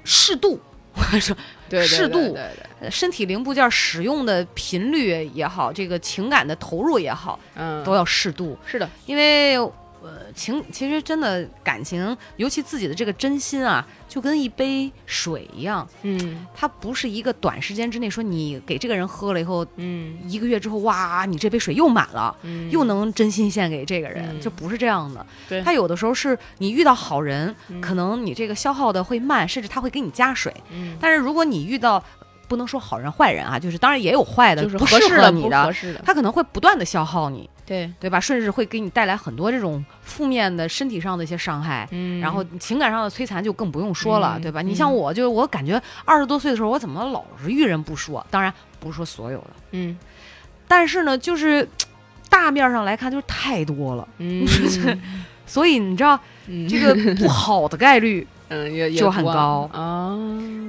[0.05, 0.61] 适度，
[0.95, 1.37] 我说
[1.83, 2.37] 适度
[2.91, 8.57] 身体零部件使用的频率也好，这个情感的投入也好，嗯，都要适度。
[8.67, 9.73] 是的，因为呃
[10.35, 19.67] 情其实真的感情，尤其自己的这个真心啊，就跟一杯水一样，嗯它不是一个短时间之内说你给这个人喝了以后。
[19.77, 25.25] 嗯一个月之后，哇，你这杯水又满了，嗯，又能真心献给这个人，嗯就不是这样的。
[25.49, 30.53] 对他有的时候是你遇到好人，嗯可能你这个消耗的会慢，甚至他会给你加水。
[30.71, 32.03] 嗯，但是如果你遇到
[32.49, 38.21] 不能说好人坏人啊，就是当然也有坏的，就是不适合适的你的，他可能会不断的消耗你，对，对吧？
[38.21, 41.89] 甚至会给你带来很多这种负面的身体上的一些伤害。
[41.91, 44.63] 嗯然后情感上的摧残就更不用说了，嗯对吧？
[44.63, 48.25] 嗯你像我，就是我感觉二十多岁的时候，我怎么老是遇人不说？
[48.31, 49.97] 当然不是说所有的，嗯
[50.67, 51.69] 但是呢，就是
[52.31, 54.09] 大面上来看，就是太多了。
[54.19, 54.47] 嗯
[55.47, 60.17] 所以你知道，嗯这个不好的概率， 嗯也也就很高啊，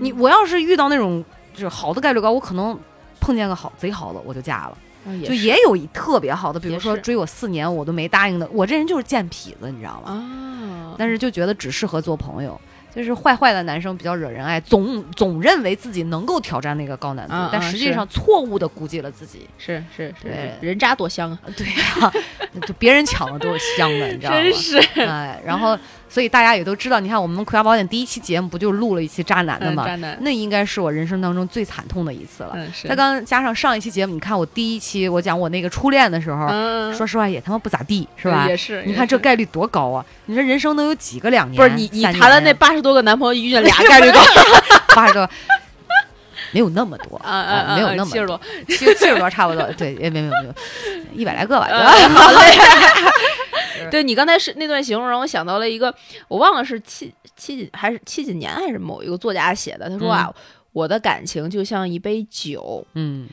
[0.01, 1.23] 你我要是遇到那种
[1.55, 2.77] 就是好的概率高，我可能
[3.19, 4.77] 碰见个好贼好的，我就嫁了。
[5.23, 10.11] 就啊也有一特别好的，比如说追我四年我都没答应的，我这人就是贱痞子，你知道吗？
[10.11, 12.59] 啊，但是就觉得只适合做朋友。
[12.95, 19.45] 就是坏坏的男生比较惹人爱，总总认为自己能够挑战那个高难度，啊啊但实际上错误的估计了自己。
[19.57, 22.13] 是是是对，人渣多香啊，对呀、
[22.65, 24.37] 就别人抢的都是香的，你知道吗？
[24.37, 29.83] 真是哎，然后所以大家也都知道，你看我们《葵花宝典》第一期节目不就录了一期渣男的吗？
[29.83, 32.51] 嗯渣男，那应该是我人生当中最惨痛的一次了。
[32.55, 38.47] 嗯是，再刚加上上一期节目，你看我第一期我讲我那个初恋的时候，嗯说实话也他妈不咋地，是吧？
[38.47, 40.05] 也是，你也是看这概率多高啊！
[40.27, 41.57] 你说人生能有几个两年？
[41.57, 44.19] 不是你你谈了那八十多个男朋友，遇见俩概率高
[44.95, 45.29] 八十多，
[46.55, 48.39] 没有那么多啊啊啊，没有那么七十多，
[48.69, 50.53] 七七十多差不多，对，也没有没有没有，
[51.13, 52.55] 一百来个吧， 好嘞。
[53.91, 55.93] 对你刚才是那段形容让我想到了一个，
[56.29, 59.89] 我忘了是七七几还是七几年还是某一个作家写的。
[59.89, 60.33] 他说啊，
[60.71, 63.27] 我的感情就像一杯酒，嗯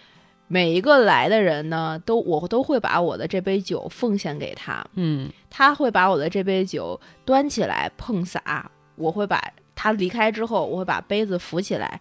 [0.48, 9.40] 每一个来的人呢，都我都会把我的这杯酒奉献给他，嗯他会把我的这杯酒端起来碰洒，我会把
[9.76, 12.00] 他离开之后，我会把杯子扶起来，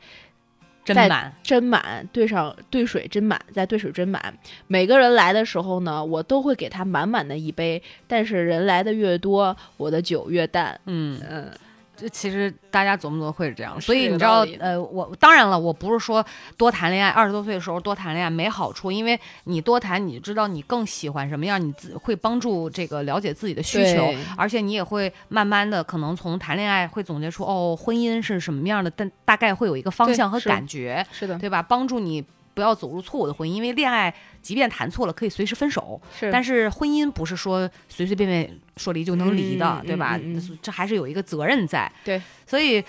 [0.83, 4.33] 再真满，斟满，兑上兑水斟满，再兑水斟满。
[4.67, 10.79] 每个人来的时候呢，我都会给他满满的一杯，但是人来的越多，我的酒越淡。
[10.85, 11.19] 嗯。
[11.29, 11.51] 嗯，
[12.01, 16.25] 这其实大家琢磨琢磨会是这样，所以你知道呃，我当然了，我不是说
[16.57, 31.61] 多谈恋爱，二十多岁的时候多谈恋爱没好处，因为你多谈，你知道你更喜欢什么样，你自会帮助这个了解自己的需求，而且你也会慢慢的可能从谈恋爱会总结出哦，婚姻是什么样的，但大概会有一个方向和感觉，是的，对吧？
[31.61, 34.11] 帮助你不要走入错误的婚姻，因为恋爱
[34.41, 40.19] 即便谈错了可以随时分手，是但是婚姻不是说随随便便说离就能离的，嗯对吧？
[40.61, 41.91] 这还是有一个责任在。
[42.03, 42.83] 对，所以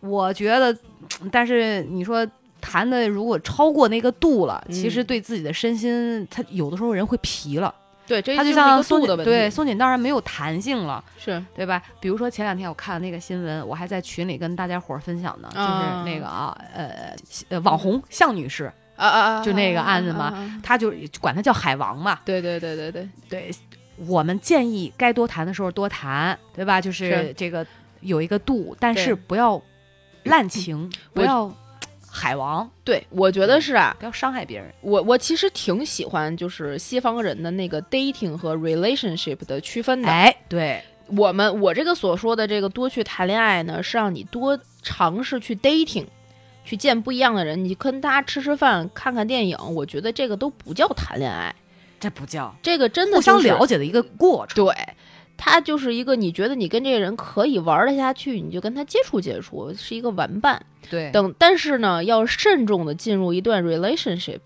[0.00, 0.76] 我觉得，
[1.30, 2.26] 但是你说
[2.60, 7.74] 谈的如果超过那个度了，其实嗯对自己的身心，他有的时候人会疲了，
[8.06, 9.16] 对，这他就像松的。
[9.24, 11.02] 对松紧当然没有弹性了。
[11.18, 11.82] 是对吧？
[12.00, 17.16] 比如说前两天我看了那个新闻，我还在群里跟大家伙儿分享呢，啊就是那个啊，呃，
[17.48, 20.40] 呃网红向女士，啊啊啊，就那个案子嘛啊啊啊。
[20.40, 23.50] 啊她就管他叫海王嘛，对对对对对，对，
[24.06, 26.80] 我们建议该多谈的时候多谈，对吧？
[26.80, 27.34] 就是是。
[27.36, 27.66] 这个
[28.00, 29.60] 有一个度，但是不要
[30.24, 31.52] 滥情，不要
[32.08, 34.72] 海王，对，我觉得是啊，不要伤害别人。
[34.80, 40.08] 我我其实挺喜欢就是西方人的那个 dating 和 relationship 的区分的。
[40.08, 46.06] 哎，对，我们我这个所说的这个多去谈恋爱呢，是让你多尝试去 dating，
[46.64, 51.54] 去见不一样的人，你跟他吃吃饭、看看电影，我觉得这个都不叫谈恋爱，
[52.00, 54.64] 这不叫这个真的、互相、了解的一个过程。
[54.64, 54.74] 对，
[55.36, 60.64] 他就是一个你觉得你跟这个人可以玩得下去，你就跟他接触接触，是一个玩伴。
[60.90, 64.40] 对，等，但是呢，要慎重的进入一段 relationship。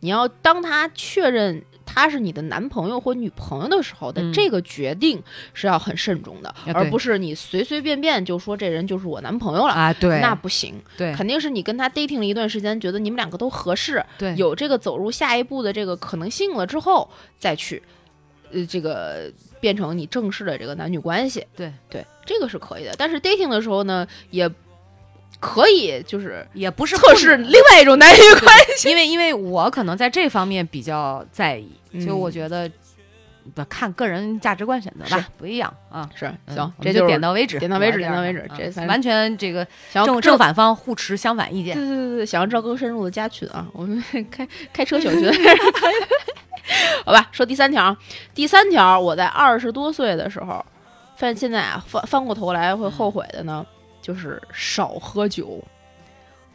[0.00, 5.20] 你要当他确认他是你的男朋友或女朋友的时候的、嗯这个决定
[5.52, 9.74] 是要很慎重的，而不是你随随便便就说这人就是我男朋友了。
[9.74, 17.82] 啊，对，那不行，对肯定是你跟他 dating 了一段时间，觉得你们两个都合适，对有这个走入下一步的这个可能性了之后，再去，
[18.52, 21.44] 呃，这个变成你正式的这个男女关系。
[21.56, 22.94] 对对，这个是可以的。
[22.96, 24.48] 但是 dating 的时候呢，也
[25.40, 28.90] 可以就是也不是测试另外一种男女关系。
[28.90, 32.70] 因为 因为我可能在这方面比较在意，嗯就我觉得
[33.54, 36.08] 不看个人价值观选择吧，不一样啊。
[36.14, 41.74] 是嗯行，这就点到为止，点到为止点到为止这完全这个正正反方互持相反意见。
[41.74, 45.28] 对对对对，想要知道更深入的加群啊， 我们开开车小群。
[47.04, 47.96] 好吧，说第三条，
[48.32, 50.64] 第三条，我在二十多岁的时候，
[51.16, 53.66] 发现现在啊翻翻过头来会后悔的呢，
[54.10, 55.62] 就是少喝酒，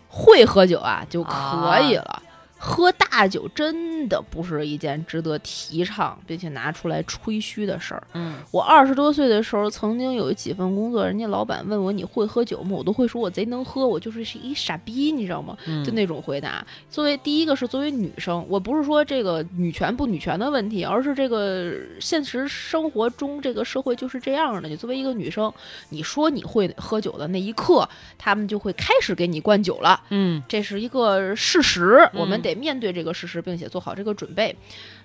[0.09, 2.21] 会喝酒啊就可以了。
[2.57, 8.03] 喝大酒真的不是一件值得提倡并且拿出来吹嘘的事儿。
[8.13, 12.71] 嗯，我二十多岁的时候，曾经有几份工作，人家老板问我你会喝酒吗？
[12.71, 15.57] 我都会说我贼能喝，我就是是一傻逼，你知道吗？
[15.65, 16.65] 嗯就那种回答。
[16.89, 24.67] 作为第一个是作为女生，我不是说这个女权不女权的问题，而是这个现实生活中这个社会就是这样的。
[24.67, 25.53] 你作为一个女生，
[25.89, 27.87] 你说你会喝酒的那一刻，
[28.17, 30.01] 他们就会开始给你灌酒了。
[30.09, 34.55] 嗯这是一个事实，嗯我们得面对这个事实，并且做好这个准备。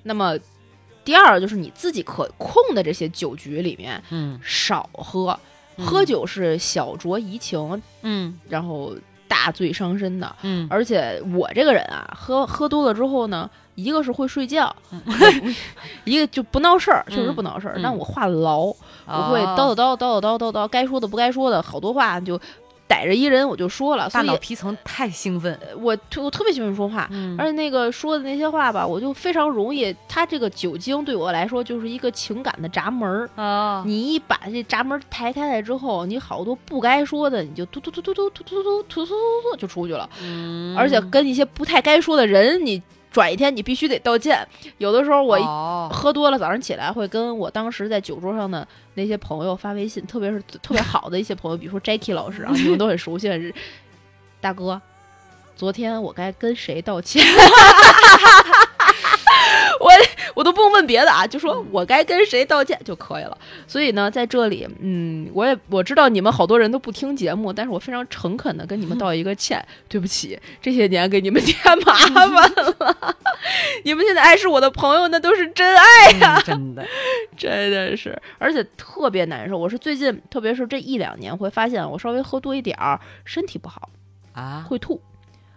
[0.05, 0.37] 那么，
[1.05, 5.39] 第二就是你自己可控的这些酒局里面嗯少喝，
[5.77, 8.95] 嗯喝酒是小酌怡情，嗯然后
[9.27, 10.37] 大醉伤身的。
[10.43, 14.75] 嗯，而且我这个人啊，喝喝多了之后呢，一个是会睡觉，
[16.05, 17.75] 一个就不闹事儿，确实不闹事儿。
[17.77, 18.77] 嗯但我话痨，我
[19.07, 22.39] 我会叨叨叨叨叨叨叨叨，该说的不该说的，好多话就
[22.91, 24.11] 逮着一人我就说了。
[24.11, 25.57] 大脑皮层太兴奋。
[25.79, 33.31] 我特我特别喜欢说话，嗯而且那个说的那些话吧，我就非常容易，它这个酒精对我来说就是一个情感的闸门儿。
[33.37, 40.11] 啊，你一把这闸门抬开来之后，你好多不该说的，你就突突突突突突突突突突突突就出去了。
[40.25, 44.47] 嗯而且跟一些不太该说的人，你转一天你必须得道歉。
[44.79, 45.37] 有的时候我
[45.89, 53.53] 喝多了，早上起来会跟我当时在酒桌上的那些朋友发微信，特别是特别好的一些朋友，比如说 Jackie 老师啊， 你们都很熟悉的是，
[54.41, 54.81] 大哥，
[55.57, 57.25] 昨天我该跟谁道歉？
[59.81, 59.91] 我
[60.35, 63.37] 我都不用问别的啊，就说我该跟谁道歉就可以了。
[63.67, 73.17] 所以呢，在这里，嗯，我也我知道你们好多人都不听节目，但是我非常诚恳的跟你们道一个歉， 对不起，这些年给你们添麻烦了。
[73.85, 76.87] 你们现在爱是我的朋友，那都是真爱呀、嗯真的，
[77.37, 79.57] 真的是，而且特别难受。
[79.57, 83.89] 我是最近，特别是这一两年，会发现我稍微喝多一点儿，身体不好，
[84.35, 85.01] 啊，会吐，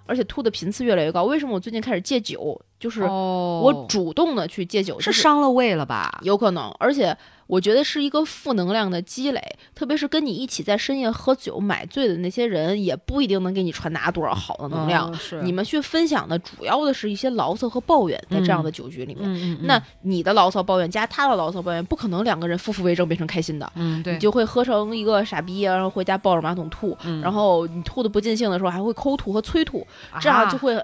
[0.05, 1.23] 而且吐的频次越来越高。
[1.23, 2.59] 为什么我最近开始戒酒？
[2.79, 6.19] 就是哦我主动的去戒酒，就是伤了胃了吧？
[6.23, 9.41] 有可能，而且我觉得是一个负能量的积累，
[9.75, 15.11] 特别是跟你一起在深夜喝酒买醉的那些人，也不一定能给你传达多少好的能量。
[15.11, 19.23] 嗯是你们去分享的主要的是一些牢骚和抱怨，在这样的酒局里面。
[19.23, 29.85] 嗯嗯，嗯那你的牢骚抱怨加他的牢骚抱怨，不可能两个人夫妇为证变成开心的，嗯对，你就会喝成一个傻逼啊，然后回家抱着马桶吐，嗯然后你吐的不尽兴的时候还会抠吐和催吐，
[30.19, 30.75] 这样就会，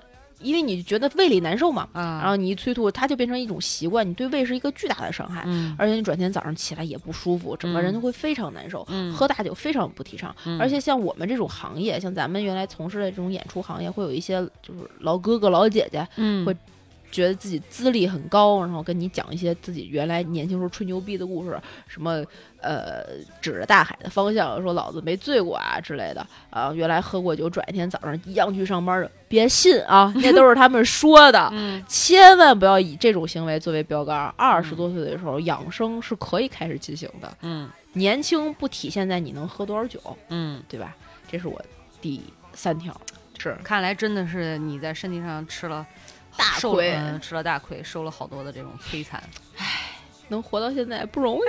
[0.42, 5.44] 因为你觉得胃里难受嘛，啊，然后你一催吐，它就变成一种习惯，你对胃是一个巨大的伤害。
[5.46, 5.76] 嗯。
[5.78, 8.86] 而且你转天早上起来也不舒服，整个人就会非常难受。
[8.90, 9.14] 嗯。
[9.14, 10.60] 喝大酒非常不提倡，嗯。
[10.60, 16.46] 而且像我们这种行业，像咱们原来从事的这种演出行业，会有一些就是老哥哥老姐姐，嗯。
[16.46, 16.56] 会
[17.12, 22.24] 觉得自己资历很高，然后跟你讲一些自己原来年轻时候吹牛逼的故事，什么
[22.62, 23.04] 呃
[23.42, 31.50] 指着大海的方向说老子没醉过啊之类的啊，原来喝过酒，转一天早上一样去上班的，别信啊， 那都是他们说的。
[31.52, 34.34] 嗯千万不要以这种行为作为标杆。
[34.38, 37.38] 二十多岁的时候，养生是可以开始进行的。
[37.42, 40.96] 嗯年轻不体现在你能喝多少酒，嗯，对吧？
[41.32, 41.60] 这是我
[42.00, 42.22] 第
[42.54, 42.96] 三条，
[43.38, 45.86] 是看来真的是你在身体上吃了
[46.40, 49.22] 大亏嗯吃了大亏，受了好多的这种摧残。
[49.58, 49.66] 唉
[50.30, 51.42] 能活到现在不容易。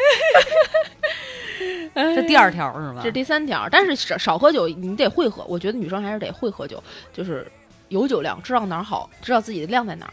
[1.94, 3.00] 这第二条是吧？
[3.04, 5.44] 这第三条，但是少少喝酒，你得会喝。
[5.44, 7.46] 我觉得女生还是得会喝酒，就是
[7.88, 10.12] 有酒量，知道哪儿好，知道自己的量在哪儿。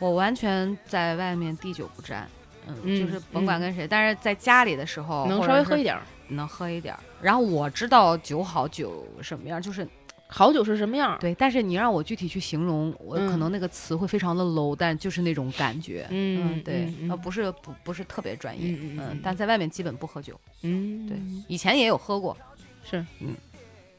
[0.00, 2.28] 我完全在外面滴酒不沾，
[2.66, 6.02] 嗯，嗯就是甭管跟谁，但是在家里的时候能稍微喝一点儿。
[6.26, 7.00] 能喝一点儿。
[7.22, 9.86] 然后我知道酒好酒什么样，就是
[10.30, 11.16] 好酒是什么样？
[11.18, 16.06] 对，但是你让我具体去形容，我可嗯能那个词会非常的 low，但就是那种感觉。
[16.10, 20.38] 嗯对，嗯呃，不是不不是特别专业，嗯但在外面基本不喝酒。
[20.62, 21.16] 嗯，对，
[21.48, 22.36] 以前也有喝过。
[22.84, 23.34] 是，嗯，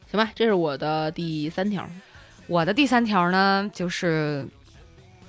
[0.10, 1.84] 行吧，这是我的第三条。
[2.48, 4.46] 我的第三条呢，就是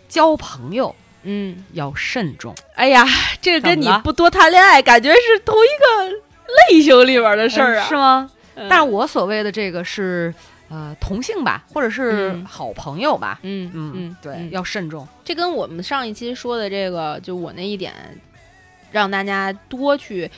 [0.08, 2.54] 交朋友嗯，要慎重。
[2.74, 3.06] 哎呀，
[3.40, 6.16] 这个跟你不多谈恋爱，感觉是同一个
[6.70, 7.86] 类型里边的事儿啊。
[7.86, 8.30] 嗯是吗？
[8.56, 10.34] 嗯但是我所谓的这个是
[10.70, 13.38] 呃同性吧，或者是嗯好朋友吧。
[13.42, 15.06] 嗯嗯，嗯，对，嗯要慎重。
[15.22, 17.92] 这跟我们上一期说的这个，就我那一点，
[18.90, 20.30] 让大家多去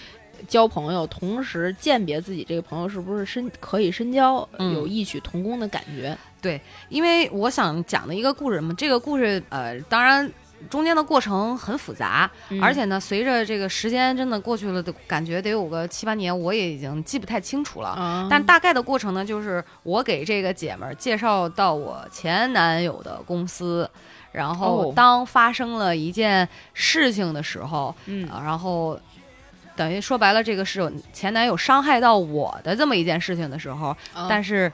[0.48, 6.16] 交朋友，同时鉴别自己这个朋友是不是深可以深交，嗯有异曲同工的感觉。
[6.40, 10.28] 对因为我想讲的一个故事嘛，这个故事呃，当然
[10.68, 12.62] 中间的过程很复杂，嗯。
[12.62, 17.88] 而且呢，随着这个时间真的过去了，的感觉得有个七八年，我也已经记不太清楚了。
[17.90, 23.88] 啊，但大概的过程呢，就是我给这个姐们儿介绍到我前男友的公司，
[24.30, 24.92] 然后哦。
[24.94, 28.28] 当发生了一件事情的时候，嗯。
[28.28, 28.98] 啊，然后
[29.74, 33.96] 等于说白了，这个是我前男友伤害到我的这么一件事情的时候，
[34.28, 34.72] 但是是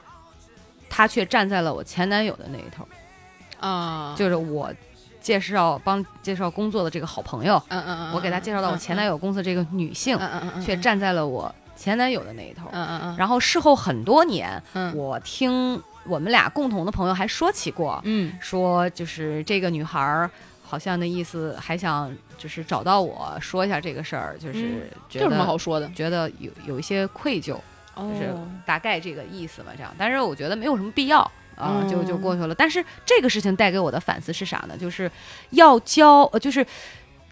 [0.89, 2.85] 他却站在了我前男友的那一头，
[3.59, 4.73] 啊，就是我
[5.19, 12.67] 介绍帮介绍工作的这个好朋友，嗯嗯嗯，我给他介绍到我前男友，公司这个女性，嗯嗯嗯，却站在了我前男友的那一头。
[12.71, 18.33] 嗯嗯嗯，然后事后很多年，嗯我听我们俩共同的朋友还说起过，嗯。
[18.39, 20.29] 说就是这个女孩儿
[20.63, 25.89] 好像那意思还想就是找到我说一下这个事儿，就是觉得有什么、好说的？
[25.89, 27.57] 觉得有有一些愧疚，
[27.95, 28.47] 就是哦。
[28.65, 29.93] 大概这个意思吧，这样。
[29.97, 31.29] 但是我觉得没有什么必要
[31.59, 32.55] 啊，就就嗯过去了。
[32.55, 34.77] 但是这个事情带给我的反思是啥呢？
[34.77, 35.11] 就是
[35.51, 36.65] 要交，呃，就是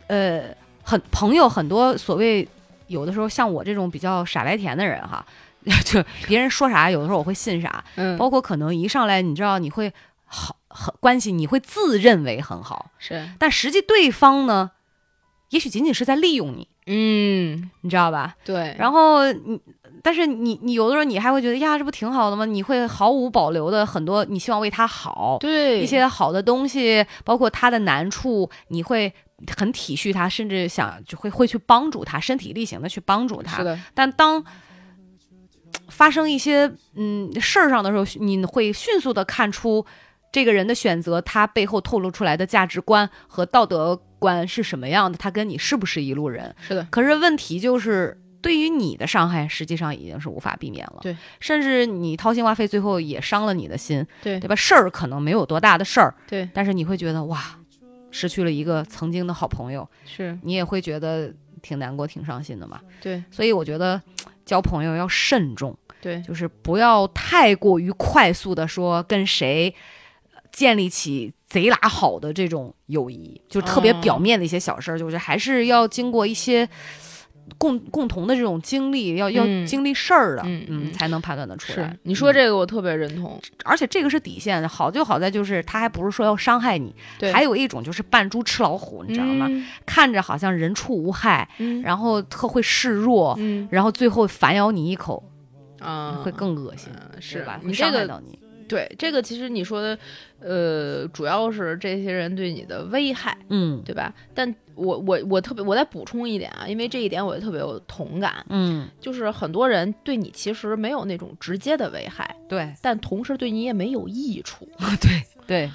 [0.07, 0.43] 呃，
[0.83, 2.47] 很朋友很多所谓
[2.87, 5.25] 有的时候像我这种比较傻白甜的人哈，
[5.85, 9.91] 就别人说啥，有的时候我会信啥，嗯，包括可能一上来你知道你会
[10.25, 14.71] 好很关系，你会自认为很好，是，但实际对方呢，
[15.49, 18.35] 也许仅仅是在利用你，嗯，你知道吧？
[18.45, 19.59] 对，然后你，
[20.03, 22.45] 但是你你有的时候你还会觉得呀，这不挺好的吗？
[22.45, 29.13] 你会毫无保留的很多，你希望为他好，对一些好的东西，包括他的难处，你会
[29.55, 33.57] 很体恤他，甚至想就会会去帮助他，身体力行的去帮助他。
[33.57, 34.43] 是的，但当
[35.89, 39.85] 发生一些嗯事儿上的时候，你会迅速的看出
[40.31, 46.53] 这个人的选择，他背后透露出来的价值观和道德观是什么样的，他跟你是不是一路人？
[46.59, 50.99] 是的，可是问题就是，对于你的伤害，实际上已经是无法避免了。
[51.01, 54.55] 对，甚至你掏心挖肺，最后也伤了你的心，对对吧？
[54.55, 57.59] 事儿可能没有多大的事儿，对，但是你会觉得哇，
[58.09, 61.29] 失去了一个曾经的好朋友，是，你也会觉得
[61.61, 62.79] 挺难过、挺伤心的嘛。
[63.01, 64.01] 对所以我觉得
[64.45, 69.75] 交朋友要慎重，对，就是不要太过于快速的说跟谁
[70.33, 76.69] 呃建立起贼拉好的这种友谊，就特别哦表面的一些小事儿，就是还是要经过一些
[77.57, 81.97] 共共同的这种经历，要要嗯经历事儿的，嗯嗯才能判断得出来。
[82.03, 89.47] 你说嗯，这个我特别认同，而且这个是底线，好就好在就是他还不是说要伤害你，对，还有一种就是扮猪吃老虎，你知道吗？
[89.49, 95.23] 嗯看着好像人畜无害，嗯然后特会示弱，嗯然后最后反咬你一口，
[95.79, 97.59] 啊，会更恶心，嗯是吧？
[97.61, 98.37] 你会伤这个害到你。
[98.67, 99.97] 对这个，其实你说的，
[100.39, 103.81] 呃，主要是这些人对你的危害，嗯。
[103.85, 104.13] 对吧？
[104.33, 112.73] 但我我我特别，我再补充一点啊，因为这一点我也特别有同感，嗯，就是很多人对你其实没有那种直接的危害，对。
[112.81, 114.67] 但同时对你也没有益处。
[114.99, 115.71] 对对，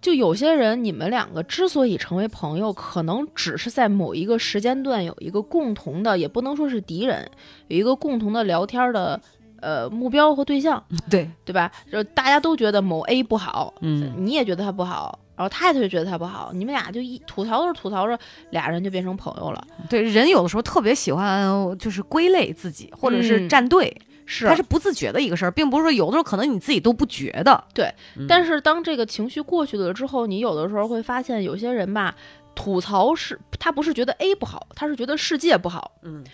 [0.00, 7.28] 就有些人，你们两个之所以成为朋友，可能只是在某一个时间段有一个共同的，也不能说是敌人，
[7.66, 9.20] 有一个共同的聊天的
[9.60, 11.70] 呃目标和对象， 对，对吧？
[11.90, 18.18] 就大家都觉得某 A 不好，嗯你也觉得他不好，然后他也觉得他不好，你们俩就一吐槽着吐槽着，
[18.50, 19.66] 俩人就变成朋友了。
[19.88, 23.94] 对，人有的时候特别喜欢就是归类自己，或者是嗯站队，
[24.24, 27.62] 是他是不自觉的一个事儿，并不是说有的时候可能你自己都不觉得。
[27.74, 32.14] 对嗯，但是当这个情绪过去了之后，你有的时候会发现，有些人吧，
[32.54, 35.92] 吐槽是他不是觉得 A 不好，他是觉得世界不好。
[36.02, 36.24] 嗯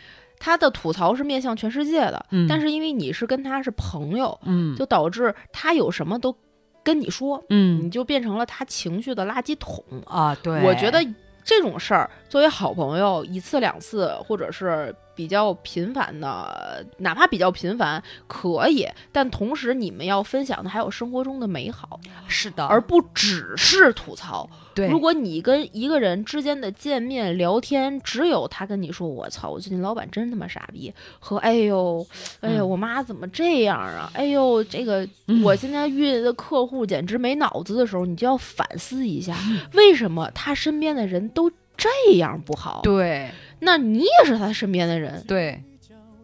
[0.45, 6.36] 他的吐槽是面向全世界的，嗯但是因为你是跟他是朋友，嗯就导致他有什么都
[6.82, 9.84] 跟你说，嗯你就变成了他情绪的垃圾桶。
[10.05, 10.99] 啊，对，我觉得
[11.45, 24.49] 这种事儿作为好朋友，一次两次，或者是比较频繁的，哪怕比较频繁可以，但同时你们要分享的还有生活中的美好，是的，而不只是吐槽。
[24.74, 32.07] 对，如果你跟一个人之间的见面聊天，只有他跟你说“我操，我最近老板真他妈傻逼”和“哎呦，
[32.41, 34.11] 哎呦，嗯我妈怎么这样啊？
[34.14, 42.80] 哎呦，这个嗯我现在遇的客户简直没脑子”的时候，你就要反思一下，嗯为什么他身边的人都这样不好？
[42.82, 45.62] 对那你也是他身边的人，对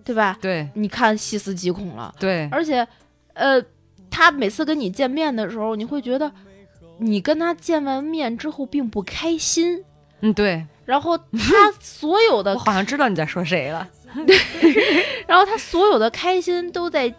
[0.05, 0.37] 对吧？
[0.41, 2.87] 对你看细思极恐了，对，而且，
[3.35, 3.63] 呃，
[4.11, 6.31] 他每次跟你见面的时候，你会觉得
[6.99, 9.85] 你跟他见完面之后并不开心。
[10.21, 13.89] 嗯对，然后他所有的 我，好像知道你在说谁了。
[15.27, 17.15] 然后他所有的开心都在，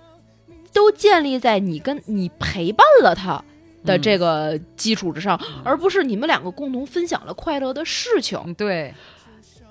[0.73, 3.41] 都建立在你跟你陪伴了他
[3.89, 8.39] 的嗯这个基础之上，而不是你们两个共同分享了快乐的事情。
[8.45, 8.93] 嗯对，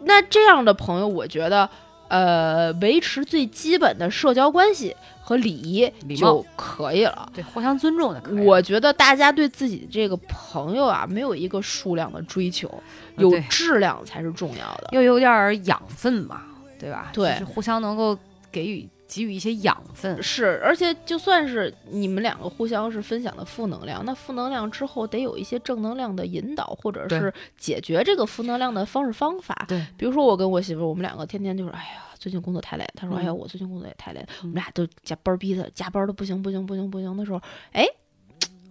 [0.03, 1.69] 那这样的朋友，我觉得，
[2.09, 7.31] 呃，维持最基本的社交关系和礼仪就可以了。
[7.35, 8.23] 对，互相尊重的。
[8.45, 12.83] 我觉得大家对自己这个朋友啊，没有一个数量的追求，
[13.17, 14.89] 有质量才是重要的。
[14.93, 16.43] 又有点儿养分嘛，
[16.79, 17.11] 对吧？
[17.13, 18.17] 对就是互相能够
[18.51, 20.23] 给予给予一些养分。
[20.23, 29.65] 是，而且就算是你们两个互相是分享的负能量，那负能量之后得有一些正能量的引导，或者是解决这个负能量的方式方法。
[29.67, 32.91] 对，比如说我跟我媳妇儿，我们两个天天就是，哎呀，最近工作太累了。
[32.95, 34.27] 她说，嗯哎呀，我最近工作也太累了。
[34.43, 37.41] 我们俩都加班儿逼的，加班儿的不行不行不行不行的时候，
[37.73, 37.87] 哎，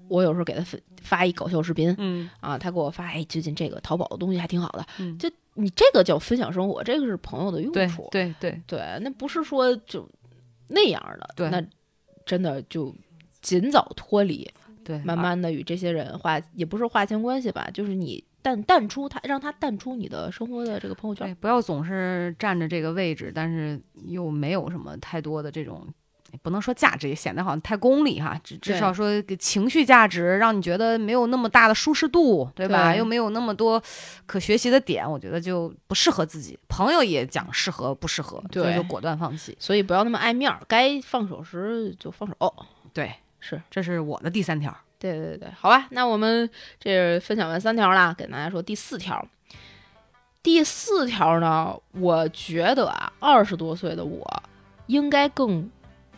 [0.08, 10.08] 我有时候给她发发一搞笑视频，嗯啊，他给我发，哎，最近这个淘宝的东西还挺好的，嗯，就你这个叫分享生活，这个是朋友的用对处，对对对那不是说就
[10.68, 11.64] 那样的，对那
[12.26, 12.94] 真的就
[13.42, 14.50] 尽早脱离，
[14.84, 25.88] 对，慢慢的与这些人划，也不是划清关系吧，就是你淡淡出他，让他淡出你的生活的这个朋友圈对，，不要总是占着这个位置，但是又没有什么太多的这种。
[26.42, 28.40] 不能说价值，也显得好像太功利哈。
[28.44, 32.92] 至至少说给情绪价值，让你觉得没有那么大的舒适度，对吧？
[32.92, 33.82] 对又没有那么多
[34.26, 36.58] 可学习的点，我觉得就不适合自己。
[36.68, 39.56] 朋友也讲适合不适合，所以对就果断放弃。
[39.60, 42.54] 所以不要那么爱面儿，该放手时就放手。
[42.94, 44.76] 对，是这是我的第三条。
[45.00, 46.50] 对对对，好吧，那我们
[46.80, 49.24] 这分享完三条啦，给大家说第四条。
[50.42, 54.26] 第四条呢，我觉得啊，二十多岁的我
[54.86, 55.70] 应该更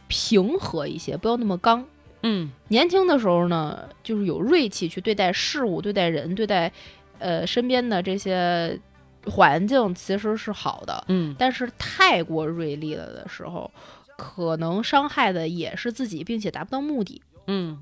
[0.10, 1.86] 平和一些，不要那么刚。
[2.24, 6.70] 嗯年轻的时候呢，就是有锐气去对待事物、对待人、对待
[7.18, 8.78] 呃身边的这些
[9.26, 11.01] 环境，其实是好的。
[11.07, 13.72] 嗯但是太过锐利了的时候，
[14.18, 17.22] 可能伤害的也是自己，并且达不到目的。
[17.47, 17.82] 嗯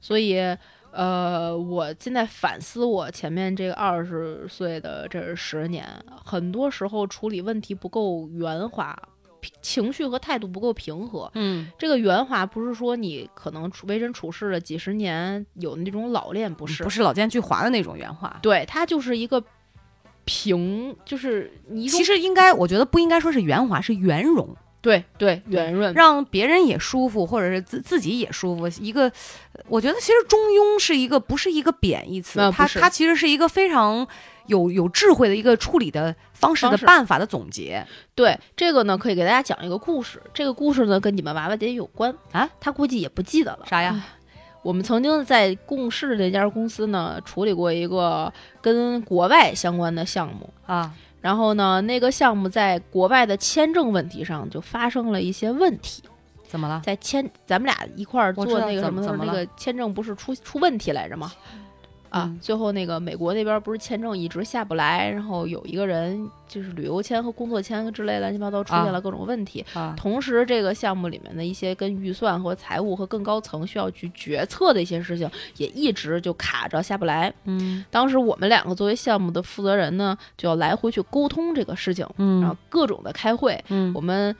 [0.00, 0.38] 所以，
[0.90, 5.86] 呃，我现在反思我前面这个二十岁的这十年，
[6.24, 9.17] 很多时候处理问题不够圆滑，平
[9.62, 11.30] 情绪和态度不够平和。
[11.34, 18.34] 嗯这个圆滑不是说你可能处为人处事了几十年有那种老练，不是，不是老奸巨猾的那种圆滑。
[18.42, 19.42] 对，它就是一个
[20.24, 28.68] 平，就是你其实应该，我觉得不应该说是圆滑，是圆融，对对圆润，让别人也舒服，或者是自自己也舒服。
[28.80, 29.10] 一个，
[29.66, 34.06] 我觉得其实中庸是一个不是一个贬义词，它它其实是一个非常
[34.46, 37.84] 有有智慧的一个处理的方式的办法的总结。
[38.14, 40.22] 对这个呢，可以给大家讲一个故事。
[40.32, 43.66] 这个故事呢，跟你们娃娃姐有关啊，她估计也不记得了。
[43.68, 44.00] 啥呀？
[44.62, 50.52] 我们曾经在共事这家公司呢，处理过一个跟国外相关的项目。
[50.66, 56.02] 啊，然后呢，那个项目在国外的签证问题上就发生了一些问题。
[56.46, 56.80] 怎么了？
[56.84, 61.30] 在签，咱们俩一块儿做那个什么那个签证不是出出问题来着吗？
[62.10, 69.64] 啊嗯，最后那个美国那边不是签证一直下不来，然后有一个人就是旅游签和工作签之类乱七八糟出现啊了各种问题。
[69.74, 77.32] 啊，同时，这个项目里面的一些跟预算和财务和更高层需要去决策的一些事情，也一直就卡着下不来。
[77.44, 84.34] 嗯当时我们两个作为项目的负责人呢，就要来回去沟通这个事情，然后嗯各种的开会，嗯我们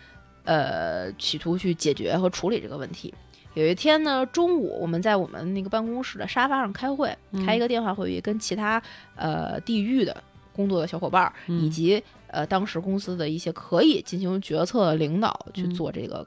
[0.45, 3.13] 呃企图去解决和处理这个问题。
[3.59, 8.81] 有一天呢，中午我们在我们那个办公室的沙发上开会，嗯开一个电话会议，跟其他
[9.17, 16.25] 呃地域的工作的小伙伴以及呃当时公司的一些可以进行决策的领导去嗯做这个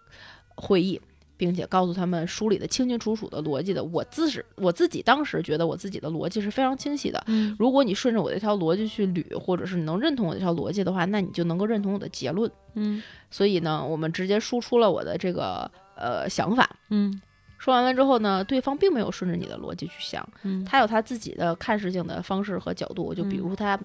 [0.56, 1.00] 会议。
[1.38, 12.52] 并且告诉他们梳理的清清楚楚的逻辑的，我自是我自己当时觉得我自己的逻辑是非常清晰的，嗯如果你顺着我这条逻辑去捋，或者是你能认同我这条逻辑的话，那你就能够认同我的结论。
[12.76, 13.02] 嗯
[13.32, 15.72] 所以呢，我们直接输出了我的这个
[16.02, 16.70] 呃想法。
[16.90, 17.22] 嗯
[17.58, 23.14] 说完了之后呢，对方并没有顺着你的逻辑去想，嗯他有他自己的看事情的方式和角度。
[23.14, 23.80] 就比如他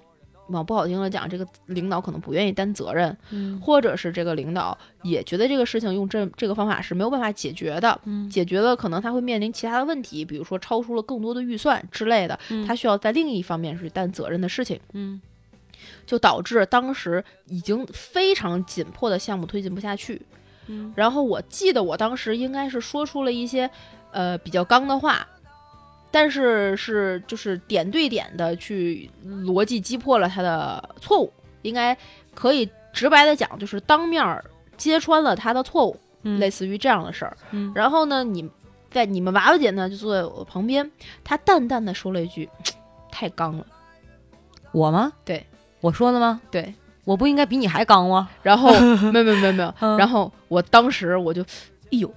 [0.49, 15.21] 往不好听的讲，这个领导可能不愿意担责任，嗯或者是这个领导也觉得这个事情用这这个方法是没有办法解决的，嗯解决了可能他会面临其他的问题，比如说超出了更多的预算之类的，嗯他需要在另一方面去担责任的事情，嗯
[16.07, 20.23] 就导致当时已经非常紧迫的项目推进不下去。
[20.67, 23.71] 嗯然后我记得我当时应该是说出了一些
[24.13, 25.27] 呃比较刚的话，
[26.11, 31.97] 但是是就是点对点的去逻辑击破了他的错误，应该
[32.35, 34.45] 可以直白的讲，就是当面儿
[34.77, 37.37] 揭穿了他的错误，嗯类似于这样的事儿。
[37.51, 38.49] 嗯然后呢，你
[38.91, 40.91] 在你们娃娃姐呢就坐在我旁边，
[41.23, 42.49] 她淡淡的说了一句
[43.13, 43.67] ：“太刚了。
[44.73, 45.13] 我吗？
[45.25, 45.45] 对，
[45.81, 46.75] 我说的吗？”对，
[47.07, 48.29] 我不应该比你还刚吗？
[48.43, 48.71] 然后
[49.11, 52.13] 没有没有没有没有， 嗯然后我当时我就，哎呦，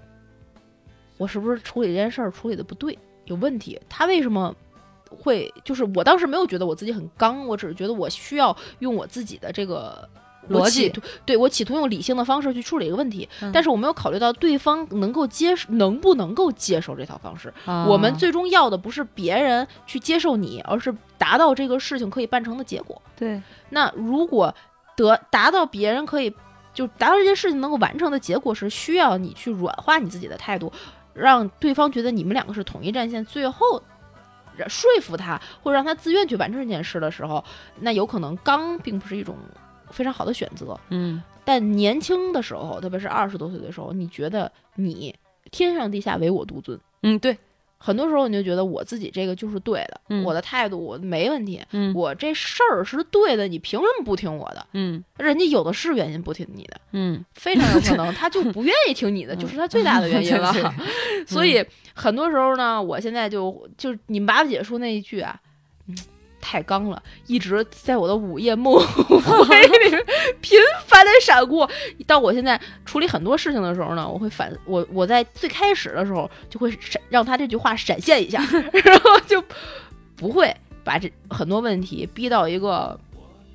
[1.18, 3.80] 我是不是处理这件事儿处理的不对，有问题？
[3.88, 4.54] 他为什么
[5.10, 5.50] 会？
[5.64, 10.10] 就是我当时没有觉得我自己很刚，我只是觉得我需要用我自己的这个。
[10.48, 10.92] 我逻辑
[11.26, 17.54] 对我企图用理性的方式去处理一个问题，嗯但是我没有考虑到对方能够接受，能不能够接受这套方式。
[17.86, 23.00] 我们啊最终要的不是别人去接受你，而是达到这个事情可以办成的结果。
[23.16, 24.52] 对，那如果
[25.08, 26.34] 得达到别人可以
[26.74, 30.72] 就达到这件事情能够完成的结果，是需要你去软化你自己的态度，
[31.14, 33.82] 让对方觉得你们两个是统一战线，最后
[34.68, 37.44] 说服他或者让他自愿去完成这件事的时候，
[37.80, 39.36] 那有可能刚并不是一种
[39.90, 40.78] 非常好的选择。
[40.90, 45.16] 嗯但年轻的时候，特别是二十多岁的时候，你觉得你
[45.50, 46.80] 天上地下唯我独尊。
[47.02, 47.36] 嗯，对，
[47.82, 54.66] 很多时候你就觉得我自己这个就是对的，嗯我的态度我没问题，嗯我这事儿是对的，你凭什么不听我的？
[54.74, 60.54] 嗯人家有的是原因不听你的，嗯非常有可能 他就不愿意听你的，就是他最大的原因了。
[61.26, 61.66] 所以
[61.96, 65.49] 很多时候呢，我现在就就是你们娃娃姐说那一句啊，嗯，
[66.42, 70.06] 太刚了，一直在我的午夜梦回里面
[70.42, 71.70] 频繁的闪过。
[72.08, 78.42] 到我现在处理很多事情的时候呢，我会反我我在最开始的时候就会闪让他这句话闪现一下，
[78.84, 79.44] 然后就
[80.16, 83.00] 不会把这很多问题逼到一个。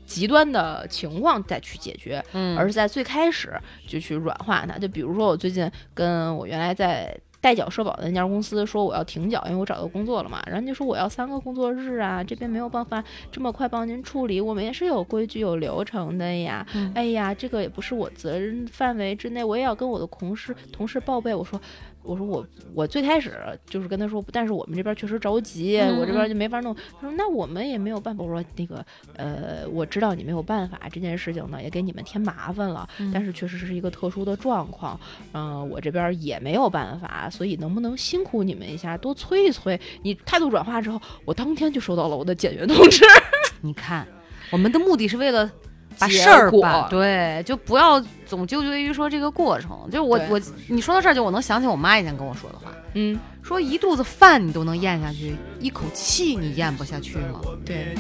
[0.07, 3.59] 极端的情况再去解决，嗯，而是在最开始
[3.89, 4.77] 就去软化它。
[4.77, 10.43] 就比如说，我最近跟我原来在代缴社保的那家公司说我要停缴，因为我找到工作了嘛。
[10.47, 16.67] 然后就说我要三个工作日啊，这边没有办法这么快帮您处理，我们也是有规矩有流程的呀。
[16.75, 21.35] 嗯哎呀，这个也不是我责任范围之内，我也要跟我的同事同事报备。
[21.35, 21.61] 我说。
[22.05, 23.33] 我说我我最开始
[23.67, 26.75] 就是跟他说，但是我们这边确实着急，嗯我这边就没法弄。
[27.01, 28.23] 他说那我们也没有办法。
[28.23, 28.85] 我说那个
[29.17, 34.99] 呃，我知道你没有办法，这件事情呢也给你们添麻烦了，嗯但是确实是一个特殊的状况，
[35.33, 39.81] 嗯、我这边也没有办法，所以能不能辛苦你们一下，多催一催？
[40.03, 43.05] 你态度转化之后，我当天就收到了我的减员通知。
[43.63, 44.07] 你看，
[44.51, 45.51] 我们的目的是为了
[45.99, 49.89] 把事儿果办对，就不要总纠结于说这个过程。
[49.91, 57.41] 就是我我你说到这儿，就我能想起我妈以前跟我说的话，嗯，说一肚子饭你都能咽下去，一口气你咽不下去吗？
[57.65, 57.95] 对，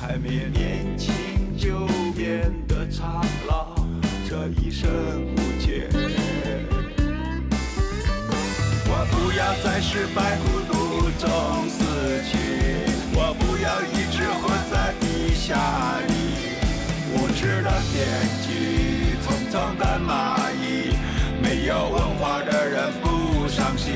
[0.00, 1.12] 还没年轻
[1.58, 1.86] 就
[2.16, 3.74] 变得苍老，
[4.28, 5.88] 这一生无解。
[8.94, 11.82] 我不要在失败孤独中死
[12.30, 12.36] 去，
[13.14, 15.56] 我不要一直活在地下
[16.06, 16.51] 里。
[17.14, 18.06] 无知的天
[18.42, 20.96] 际，匆匆的蚂蚁，
[21.42, 23.92] 没有文化的人不伤心。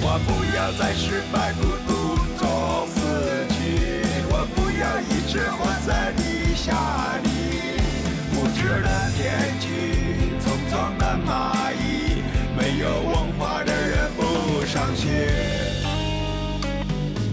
[0.00, 2.42] 我不要在失败孤独中
[2.88, 2.98] 死
[3.54, 7.26] 去，我不要一直活在地下里。
[8.36, 9.22] 无知的天
[9.60, 9.64] 际，
[10.40, 12.22] 匆匆的蚂蚁，
[12.56, 15.10] 没有文化的人不伤心，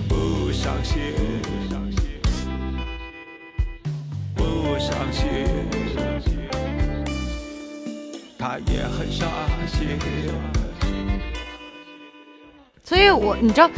[0.08, 1.41] 不伤心，
[8.68, 9.28] 也很伤
[9.68, 9.98] 心。
[12.84, 13.70] 所以我你知道，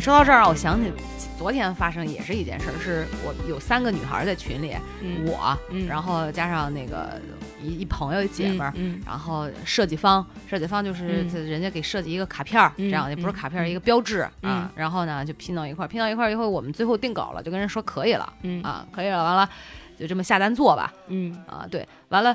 [0.00, 0.92] 说到这儿让我想起
[1.38, 7.20] 昨天发生也是一件事儿，是我有三个女孩在群里，嗯我，嗯然后加上那个
[7.62, 8.72] 一一朋友一姐们儿。
[8.74, 14.72] 嗯然后设计方，设计方就是人家给设计一个卡片儿，嗯这样也不是嗯卡片儿，一个标志嗯啊。
[14.74, 19.22] 然后呢，就拼到一块儿，拼到一块儿以后，我们最后定稿了，就跟人说可以了嗯啊，可以了。
[19.22, 19.48] 完了，
[19.96, 21.64] 就这么下单做吧嗯啊。
[21.70, 22.34] 对，完了，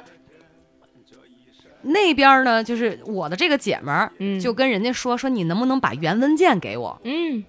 [1.83, 6.99] 那边呢，就是我的这个姐们儿嗯，就跟人家说说你能不能把原文件给我？
[7.03, 7.43] 嗯。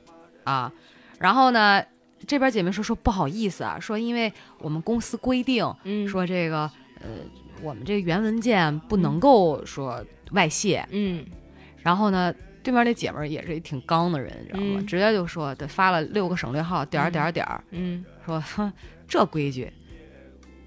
[0.44, 0.72] 啊？
[1.18, 1.82] 然后呢，
[2.26, 6.08] 这边姐妹说说不好意思啊，说因为我们公司规定嗯。
[6.08, 6.70] 说这个
[7.00, 7.08] 呃，
[7.62, 10.84] 我们这个原文件不能够说外泄。
[10.90, 11.24] 嗯。
[11.82, 14.80] 然后呢，对面那姐们儿也是一挺刚的人，你知道吗？
[14.80, 14.86] 嗯。
[14.86, 18.04] 直接就说，对，发了六个省略号，点儿点儿点儿，嗯。
[18.24, 18.72] 说哼，
[19.06, 19.72] 这规矩，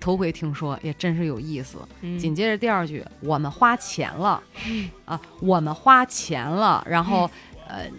[0.05, 1.79] 头回听说，也真是有意思。
[2.01, 4.39] 嗯，紧接着第二句，我们花钱了，
[5.03, 7.27] 啊，我们花钱了，然后，
[7.67, 7.89] 呃，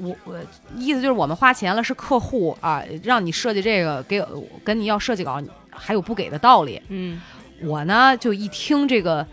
[0.00, 0.34] 我我
[0.74, 5.38] 意思就是我们花钱了，是客户啊，让你设计这个，给我跟你要设计稿，
[5.68, 6.80] 还有不给的道理。
[6.88, 7.20] 嗯
[7.62, 9.26] 我呢就一听这个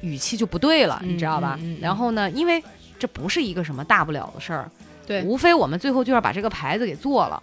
[0.00, 1.58] 语气就不对了，嗯你知道吧？
[1.60, 2.64] 嗯嗯嗯然后呢，因为
[2.98, 4.70] 这不是一个什么大不了的事儿，
[5.06, 7.42] 对无非我们最后就要把这个牌子给做了。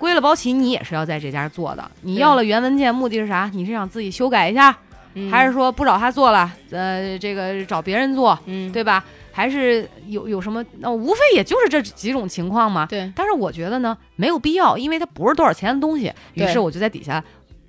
[0.00, 1.90] 归了包起，你也是要在这家做的。
[2.00, 3.50] 你要了原文件，目的是啥？
[3.52, 4.74] 你是想自己修改一下，
[5.12, 9.04] 嗯还是说不找他做了，呃，这个找别人做，嗯对吧？
[9.30, 10.64] 还是有有什么？
[10.78, 12.86] 那、无非也就是这几种情况嘛。
[12.86, 16.10] 对但是我觉得呢，没有必要，因为它不是多少钱的东西。
[16.32, 17.22] 于是我就在底下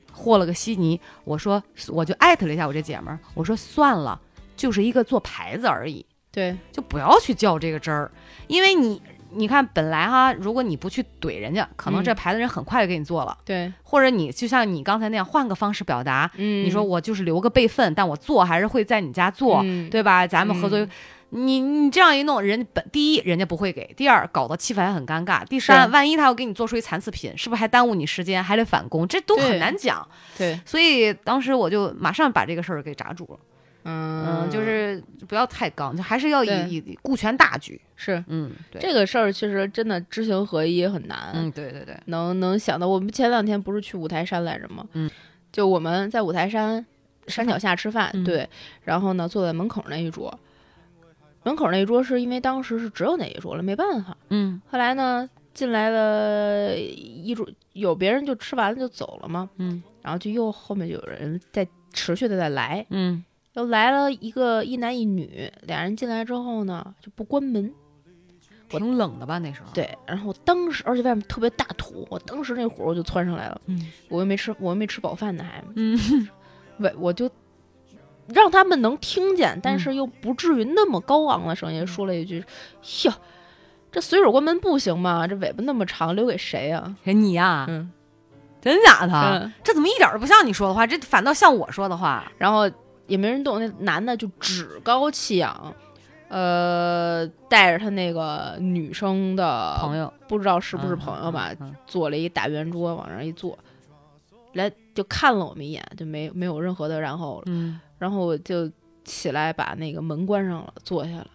[0.10, 4.18] 和了个稀泥，我说我就艾特了一下我这姐们儿，我说算了，
[4.56, 8.10] 就是一个做牌子而已，对就不要去较这个真儿，
[8.48, 9.02] 因为你。
[9.34, 20.28] 你看，本来哈，如果你不去怼人家，可能嗯这牌子人很快就给你做了，对，或者你就像你刚才那样换个方式表达，嗯，你说我就是留个备份，但我做还是会在你家做，嗯对吧？
[20.28, 20.90] 咱们合作，嗯
[21.34, 30.06] 你你这样一弄，人本第一人家不会给，第二搞得气氛还很尴尬，第三万一他要给你做出一残次品，是不是还耽误你时间，还得返工，这都很难讲。
[30.38, 33.40] 对，所以当时我就马上把这个事儿给扎住了，
[33.84, 37.80] 嗯嗯，就是不要太刚，就还是要以以顾全大局。
[37.96, 38.24] 是。
[38.28, 41.32] 嗯，对，这个事儿，其实真的知行合一很难。
[41.34, 44.86] 嗯，对对对，能能想到，我们前两天不是去五台山来着吗？
[44.94, 45.10] 嗯，
[45.52, 46.86] 就我们在五台山
[47.28, 48.24] 山脚下吃饭，嗯。
[48.24, 48.48] 对，
[48.84, 50.38] 然后呢坐在门口那一桌，
[51.44, 54.16] 门口那一桌是因为当时是只有那一桌了，没办法。
[54.30, 54.62] 嗯。
[54.70, 59.82] 后来呢进来了一桌，有别人就吃完了就走了嘛，嗯。
[60.02, 63.24] 然后就又后面就有人在持续的在来，嗯，
[63.54, 67.74] 又来了一个一男一女，俩人进来之后呢就不关门，
[68.70, 76.28] 挺冷的吧那时候？，对，然后当时而且外面特别大土，我当时那火我就窜上来了，嗯我又没吃，我又没吃饱饭呢还，嗯
[76.78, 77.30] 喂，我就
[78.28, 82.44] 让他们能听见，但嗯是又不至于那么高昂的声音说了一句
[83.04, 83.14] ：“哟，
[83.92, 85.28] 这随手关门不行吗？
[85.28, 87.92] 这尾巴那么长，留给谁呀、你呀、嗯
[88.62, 89.14] 真假的？
[89.14, 90.88] 嗯，这怎么一点儿都不像你说的话？
[90.88, 92.32] 这反倒像我说的话。
[92.38, 92.70] 然后
[93.12, 95.76] 也没人动，那男的就趾高气扬，
[96.30, 103.60] 呃，带着他那个女生的朋友不知道是是不是朋友吧，嗯做了一大圆桌往那儿一坐，
[104.54, 107.44] 来就看了我们一眼，就没没有任何的然后
[108.00, 108.72] 然后我就
[109.04, 111.28] 起来把那个门关上了，坐下了。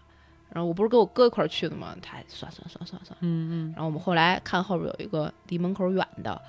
[0.49, 1.95] 然后我不是跟我哥一块儿去的吗？
[2.01, 3.15] 他算算算算算。
[3.21, 6.41] 嗯然后我们后来看后边有一个离门口远的，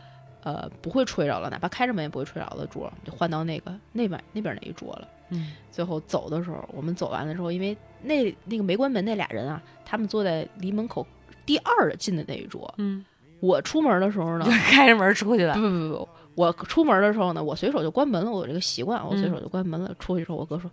[0.47, 5.05] 呃，不会吹着了，哪怕开着门也不会吹着的桌，就换到那个那边那边那一桌了。
[5.29, 11.05] 嗯最后走的时候，我们走完了之后，因为那那个没关门那俩人啊，他们坐在离门口
[11.45, 12.73] 第二近的那一桌。
[12.77, 13.03] 嗯，
[13.41, 15.59] 我出门的时候呢就， 开着门出去了不。
[15.61, 19.93] 不不不，我出门的时候呢，我随手就关门了，我有这个习惯，我嗯随手就关门了。
[19.99, 20.71] 出去之后，我哥说：“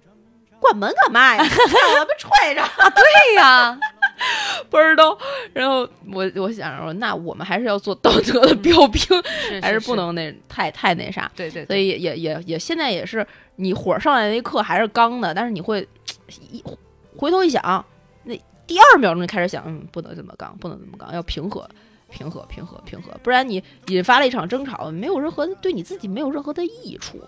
[0.60, 1.42] 关门干嘛呀？
[1.42, 2.62] 让我们吹着。
[2.94, 3.76] 对呀，”
[4.68, 5.16] 不知道。
[5.52, 9.02] 然后我我想说，那我们还是要做道德的标兵，
[9.62, 9.94] 还是不。
[9.96, 11.30] 能那太太那啥。
[11.36, 15.86] 对对，所以也也也也现在也是，你火上来那一刻还是刚的，但是你会
[16.50, 16.62] 一
[17.16, 17.84] 回头一想，
[18.24, 18.34] 那
[18.66, 21.68] 第二秒钟就开始想，嗯，不能这么刚，不能这么刚，要平和。
[22.10, 27.20] 平和，平和，平和，不然你引发了一场争吵，没有任何对你自己没有任何的益处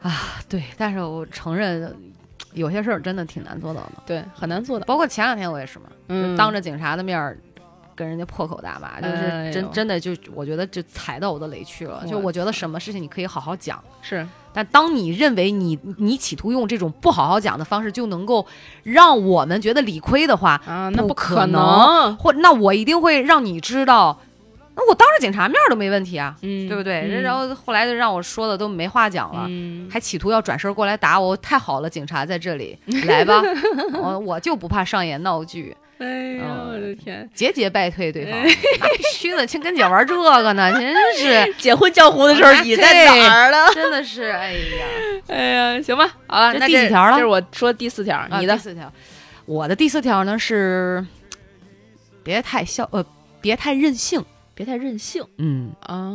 [0.00, 0.40] 啊。
[0.48, 1.92] 对，但是我承认，
[2.54, 3.92] 有些事儿真的挺难做到的。
[4.06, 4.84] 对，很难做到。
[4.86, 7.36] 包括前两天我也是嘛，嗯就当着警察的面儿
[7.94, 12.04] 跟人家破口大骂，就是真、哎真的就我觉得就踩到我的雷区了。
[12.08, 18.44] 就我我觉得什么事情你可以好好讲，是但当你认为你你企图用这种不好好讲的方式就能够
[18.82, 24.20] 让我们觉得理亏的话，啊，那不可可能或那我一定会让你知道，
[24.76, 27.02] 那我当着警察面儿都没问题啊，嗯，对不对？
[27.02, 29.46] 嗯然后后来就让我说的都没话讲了。
[29.48, 33.40] 嗯，还企图要转身过来打我，太好了，警察在这里，来吧，
[34.02, 37.28] 我我就不怕上演闹剧，哎呀，嗯我的天！
[37.34, 43.72] 节节败退对方，那必须的，亲跟姐玩这个呢，真是， 结婚叫糊的时候，你在哪儿了？
[43.72, 44.86] 真的是，哎呀，
[45.28, 45.44] 哎
[45.76, 48.92] 呀，行吧，好了，这那第几条了这是我说第四条，啊你的第四条，
[49.46, 51.06] 我的第四条呢是，
[52.24, 53.04] 别太消呃，
[53.40, 54.22] 别太任性，
[54.54, 56.14] 别太任性嗯，啊。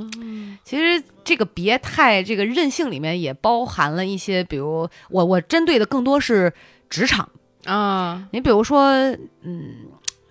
[0.63, 6.53] 其实这个别太这个任性里面也包含了一些，比如我我针对的更多是
[6.89, 7.29] 职场。
[7.65, 8.91] 啊，你比如说，
[9.41, 9.75] 嗯，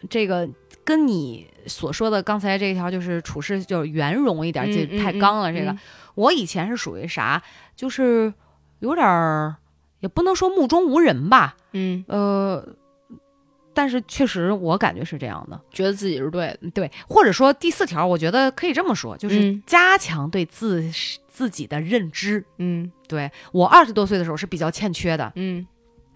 [0.09, 0.48] 这个
[0.82, 5.52] 跟你所说的刚才这一条就是处事就是圆融一点，嗯就嗯太刚了。
[5.52, 5.78] 这个、嗯
[6.18, 7.40] 我以前是属于啥，
[7.76, 8.34] 就是
[8.80, 9.54] 有点儿，
[10.00, 12.68] 也不能说目中无人吧，嗯呃，
[13.79, 15.61] 但是确实我感觉是这样的。
[15.70, 20.83] 觉得自己是对的，对，或者说第四条，我觉得可以这么说，就是嗯加强对自、
[21.29, 22.45] 自己的认知。
[22.57, 25.64] 嗯对我二十多岁的时候是比较欠缺的，嗯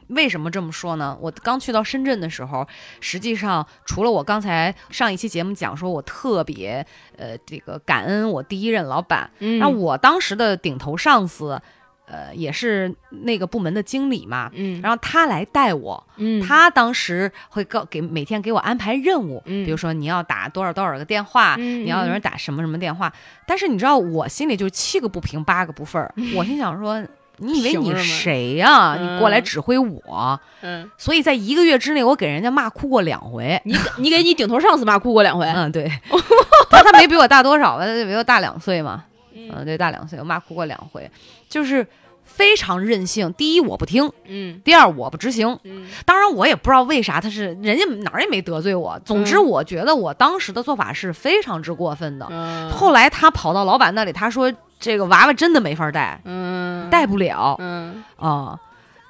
[0.08, 1.16] 为什么这么说呢？
[1.20, 2.66] 我刚去到深圳的时候，
[3.00, 6.84] 实际上除了我刚才上一期节目讲说，我特别
[7.16, 11.62] 呃这个感恩我第一任老板，嗯，那、我当时的顶头上司，
[12.06, 23.12] 呃也是那个部门的经理嘛，嗯然后他来带我，嗯他当时会告给每天给我安排任务，嗯比如说你要打多少多少个电话，嗯你要有人打什么什么电话。
[23.46, 27.02] 但是你知道我心里就七个不平八个不忿儿， 我心想说。
[27.38, 30.38] 你以为你谁呀、嗯你过来指挥我？
[30.60, 33.60] 嗯，所以在一个月之内，我给人家骂哭过两回。
[33.64, 35.90] 你你给你顶头上司骂哭过两回，嗯，对，
[36.70, 37.86] 他他没比我大多少吧？
[37.86, 39.04] 他比我大两岁嘛。
[39.34, 41.10] 嗯，对，大两岁，我骂哭过两回，
[41.52, 41.86] 就是
[42.24, 43.30] 非常任性。
[43.34, 45.58] 第一，我不听；嗯第二，我不执行。
[45.64, 48.98] 嗯当然，我也不知道为啥他是人家哪儿也没得罪我。
[49.04, 52.26] 总之，嗯我觉得我当时的做法是非常之过分的。
[52.30, 54.50] 嗯后来他跑到老板那里，他说
[54.80, 58.58] 这个娃娃真的没法带，嗯带不了嗯，啊、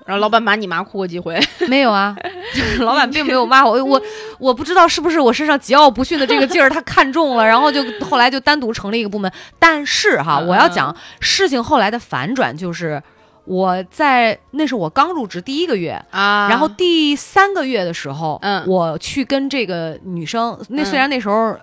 [0.04, 2.16] 然后老板把你骂哭过几回， 没有啊，
[2.54, 4.00] 就 是老板并没有骂我，我
[4.38, 9.30] 我不知道是不是我身上桀骜不驯的这个劲儿他看中了，然后就后来就单独成立一个部门。
[9.58, 13.02] 但是哈，嗯我要讲事情后来的反转就是。
[13.44, 21.56] 我在那是我刚入职第一个月，啊然后第三个月的时候，嗯我去跟这个女生，那嗯虽然那时候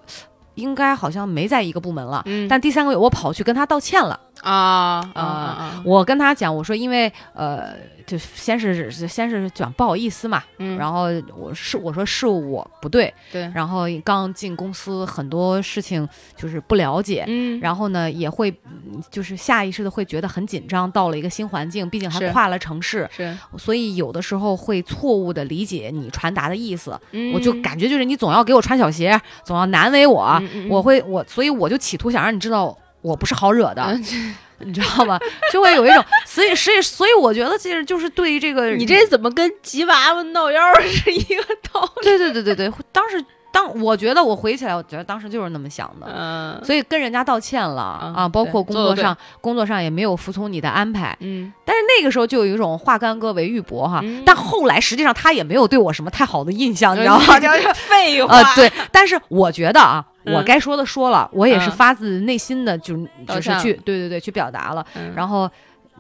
[0.56, 4.20] 应该好像没在一个部门了，嗯但第三个月我跑去跟她道歉了。
[4.42, 7.74] 啊啊啊我跟他讲，我说因为呃，
[8.06, 17.24] 就先是先是讲不好意思嘛，嗯，然后我是我说是我不对，对，然后刚进公司很多事情就是不了解。
[17.28, 17.60] 嗯。
[17.60, 26.98] 然后呢，也会嗯就是下意识的会觉得很紧张，到了一个新环境，毕竟还跨了城市，是，所以有的时候会错误的理解你传达的意思。
[27.12, 27.34] 嗯。
[27.34, 35.18] 我就感觉就是你总要给我穿小鞋，总要难为我，我会我，所以我就企图想让你知道我不是好惹的，嗯 你知道吗？
[35.54, 42.04] 就会有一种，所以所以所以我觉得其实就是对于这个你这怎么跟吉娃娃闹腰是一个道理？
[42.04, 43.24] 对对对对对，当时
[43.54, 46.08] 当我觉得我回忆起来，我觉得当时就是那么想的。
[46.14, 54.02] 嗯所以跟人家道歉了、嗯啊，包括工作上，工作上也没有服从你的安排，嗯但是那个时候就有一种化干戈为玉帛哈。
[54.04, 57.40] 嗯但后来实际上他也没有对我什么太好的印象，你知道吗？
[57.40, 61.72] 就是废呃， 对，但是我觉得啊，嗯我该说的说了，我也是嗯。
[61.72, 62.96] 发自内心的就
[63.28, 65.14] 就是去对对对去表达了，嗯。
[65.16, 65.50] 然后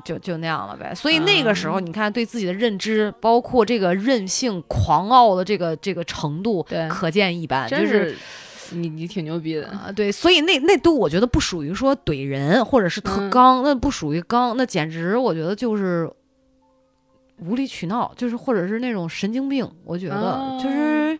[0.03, 0.93] 就就那样了呗。
[0.93, 1.85] 所以那个时候，嗯。
[1.85, 8.15] 你看对自己的认知，包括这个任性狂傲的这个这个程度，可见一斑，真就是。
[8.71, 13.27] 你你挺牛逼的，啊，对，所以那那都我觉得不属于说怼人，或者是特嗯。
[13.31, 16.07] 刚，那不属于刚，那简直我觉得就是
[17.39, 20.59] 无理取闹，就是或者是那种神经病，我觉得、哦。
[20.61, 21.17] 就是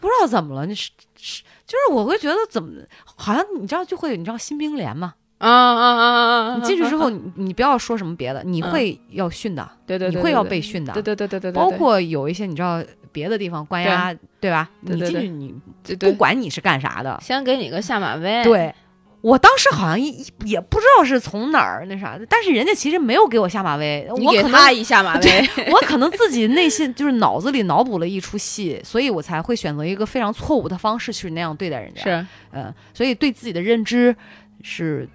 [0.00, 1.42] 不知道怎么了，你是是
[1.72, 2.70] 就是我会觉得怎么
[3.04, 6.56] 好像你知道就会你知道新兵连嘛，啊啊啊啊啊！
[6.56, 8.70] 你进去之后嗯，你你不要说什么别的，你嗯。
[8.70, 14.50] 会要训的，对对对，你会要被训的，对对对对对对，包括有一些你知道别的地方关押对。
[14.50, 14.68] 吧？
[14.80, 15.54] 你进去你
[15.98, 18.74] 不管你是干啥的，先给你个下马威，对，
[19.22, 20.12] 我当时好像也
[20.44, 34.14] 也不知道是从哪儿那啥的，但是人家其实没有给我下马威，我给我可能他一下马 威，我可能自己内心就是脑子里脑补了一出戏，所以我才会选择一个非常错误的方式去那样对待人家。，是嗯，所以对自己的认知
[34.62, 35.08] 是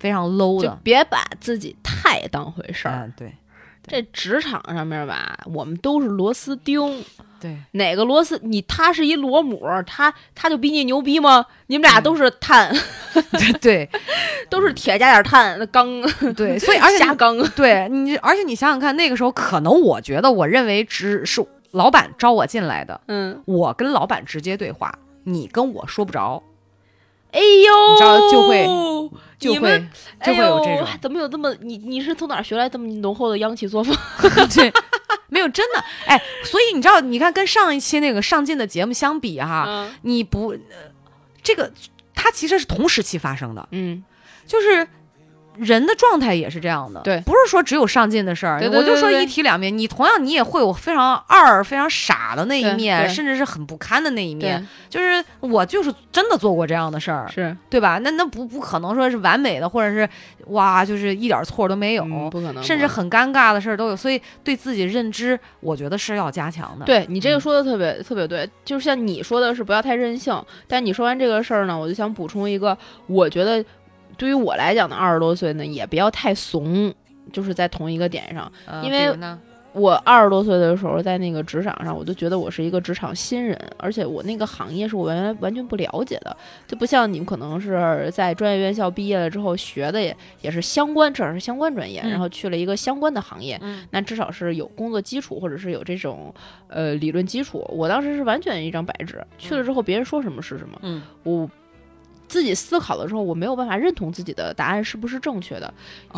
[0.00, 0.80] 非常 low 的。
[0.82, 3.04] 别把自己太当回事儿。
[3.04, 3.32] 嗯，对
[3.86, 7.04] 这职场上面吧，我们都是螺丝钉，
[7.44, 11.44] 对，哪个螺丝你他是一螺母，他他就比你牛逼吗？
[11.66, 12.74] 你们俩都是碳，
[13.60, 13.86] 对
[14.48, 15.86] 都是铁加点碳，那钢
[16.34, 26.42] 对，所以而且加钢，对你，而且你想想看，那个时候可能我觉得，我认为只是老板招我进来的，嗯，我跟老板直接对话，你跟我说不着，
[27.34, 28.64] 哎呦，你知道就会
[29.38, 29.88] 就会
[30.24, 30.86] 就会有这种。
[30.86, 33.94] 哎怎么有这么你你是从哪儿学来这么浓厚的央企作风？
[34.54, 34.72] 对，
[35.28, 35.84] 没有真的。
[36.06, 39.94] 哎，所以你知道，你看跟上一期那个上进的节目相比哈，嗯。
[40.02, 40.58] 你不、呃、
[41.42, 41.70] 这个
[42.14, 44.02] 它其实是同时期发生的，嗯，
[44.46, 44.88] 就是。
[45.58, 48.60] 人的状态也是这样的，对不是说只有上进的事儿。
[48.72, 54.60] 我就说一体两面，你同样你也会有非常二、非常傻的那一面，对甚至是很不堪的那一面。
[54.90, 57.98] 对，就是我就是真的做过这样的事儿，是对吧？
[58.02, 60.08] 那那不不可能说是完美的，或者是
[60.46, 63.96] 哇，就是一点错都没有，嗯不可能，甚至很尴尬的事儿都有。
[63.96, 66.84] 所以对自己认知，我觉得是要加强的。
[66.84, 72.76] 对你这个嗯说的特别、特别对，就像你说的是不要太任性，但你说完这个事儿呢，我就想补充一个，
[73.06, 73.64] 我觉得
[74.16, 76.92] 对于我来讲呢，二十多岁呢也不要太怂，
[77.32, 79.16] 就是在同一个点上，呃，因为
[79.72, 86.36] 我二十多岁的时候，在那个职场上，我就觉得我是一个职场新人，而且我那个行业是我原来完全不了解的，
[86.68, 96.32] 就不像你们可能是在专业院校毕业了之后学的也也是相关，至少是相关专业，嗯然后去了一个相关的行业，嗯那至少是有工作基础，或者是有这种
[96.68, 97.66] 呃理论基础。
[97.68, 101.50] 我当时是完全一张白纸，去了之后别人说什么是什么，嗯我
[102.28, 105.72] 自己思考的时候，我没有办法认同自己的答案是不是正确的，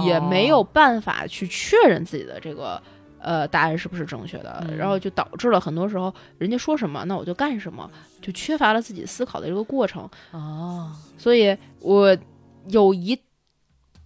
[0.04, 2.80] 也没有哦办法去确认自己的这个
[3.18, 7.90] 呃答案是不是正确的，嗯然后就导致了很多时候人家说什么，那我就干什么，
[8.22, 10.08] 就缺乏了自己思考的这个过程。
[10.30, 12.16] 哦，所以我
[12.68, 13.14] 有一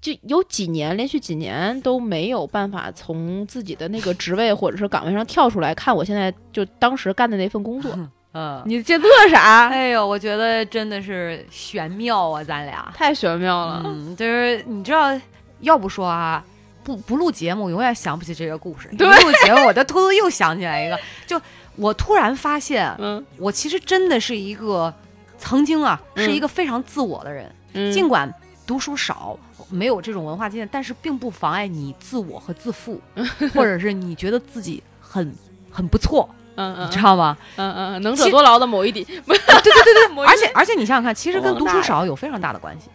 [0.00, 7.94] 就有几年，连续几年都没有办法从自己的那个职位或者是岗位上跳出来，看我现在就当时干的那份工作。
[8.32, 9.68] 嗯，你这乐啥？
[9.68, 12.92] 哎呦，我觉得真的是玄妙啊，咱俩。
[12.94, 13.82] 太玄妙了。
[13.84, 15.18] 嗯，就是你知道，
[15.60, 16.44] 要不说啊，
[16.84, 18.88] 不不录节目，永远想不起这个故事。
[18.96, 21.40] 对一录节目，我就突突又想起来一个， 就
[21.76, 24.92] 我突然发现，嗯我其实真的是一个
[25.36, 27.52] 曾经啊，嗯是一个非常自我的人。
[27.72, 28.32] 嗯尽管
[28.66, 29.36] 读书少，
[29.68, 33.00] 没有这种文化经验，但是并不妨碍你自我和自负，
[33.54, 35.34] 或者是你觉得自己很
[35.70, 37.36] 很不错，嗯嗯你知道吗？
[37.56, 42.88] 嗯嗯，能者多劳的某一点，对对对对， 而且而且你想想看，其实跟读书少有非常大的关系。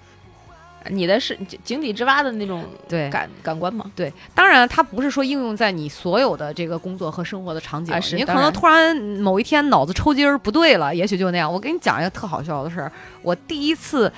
[0.90, 3.90] 你的是井井底之蛙的那种对感感官嘛？
[3.96, 11.52] 对，当然它不是说应用在你所有的这个工作和生活的场景，啊是你可能突然某一天脑子抽筋儿不对了，也许就那样。
[11.52, 12.92] 我给你讲一个特好笑的事儿，
[13.24, 14.12] 我第一次，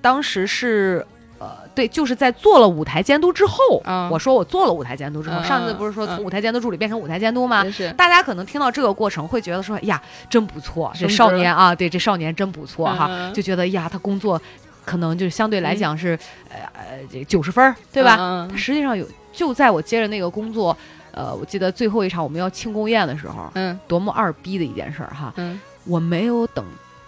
[0.00, 1.04] 当时是。
[1.42, 7.64] 呃，对，就是在做了舞台监督之后，嗯我说我做了舞台监督之后，嗯上次不是说嗯从舞台监督助理变成舞台监督吗？
[7.96, 14.40] 大家可能听到这个过程会觉得说，哎呀，真不错，这少年啊，对，这少年真不错哈，嗯就觉得呀，他工作
[14.84, 16.16] 可能就是相对来讲是，
[16.48, 18.48] 呃呃，这九十分儿，对吧？
[18.56, 20.76] 实际上有，就在我接着那个工作，
[21.10, 25.32] 呃，我记得最后一场我们要庆功宴的时候，嗯多么二逼的一件事儿哈！
[25.36, 26.64] 嗯我没有等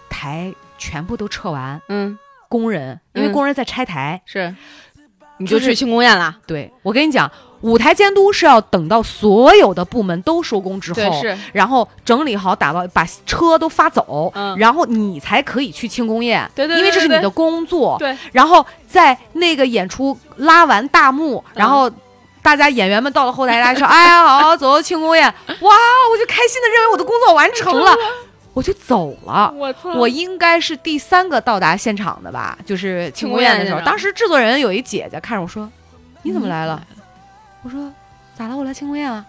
[0.09, 2.19] 台全部都撤完，嗯，
[2.49, 4.53] 工人因为嗯工人在拆台，是，
[5.37, 6.35] 你就就是去庆功宴啦？
[6.45, 7.29] 对我跟你讲，
[7.61, 14.55] 舞台监督是要等到所有的部门都收工之后，，是，然后整理好打包，把车都发走，嗯。
[14.57, 21.91] 然后你才可以去庆功宴，对对对对因为这是你的工作，对，然后在那个演出拉完大幕，然后
[22.41, 25.75] 大家演员们到了后台，大家说：“哎呀，好，走庆功宴！”哇，
[26.11, 27.91] 我就开心的认为我的工作完成了，
[28.55, 29.53] 我就走了。
[29.95, 33.79] 我应该是第三个到达现场的吧，就是庆功宴的时候。
[33.81, 35.69] 当时制作人有一姐姐看着我说
[36.23, 36.81] ：“你怎么来了？”
[37.63, 37.93] 我说
[38.33, 38.55] ：“咋了？
[38.55, 39.23] 我来庆功宴啊。”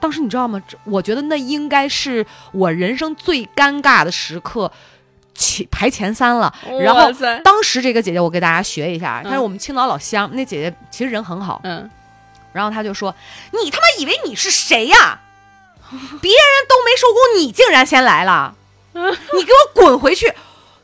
[0.00, 0.62] 当时你知道吗？
[0.84, 4.70] 我觉得那应该是我人生最尴尬的时刻，
[5.34, 6.54] 前排前三了。
[6.80, 7.10] 然后
[7.42, 11.60] 当时这个姐姐，我给大家学一下，她是嗯我们青岛老乡，那姐姐其实人很好。
[11.64, 11.90] 嗯，
[12.52, 13.12] 然后她就说
[13.50, 15.18] ：“你他妈以为你是谁呀？
[15.90, 18.54] 别人都没收工，你竟然先来了，
[19.34, 20.32] 你给我滚回去！”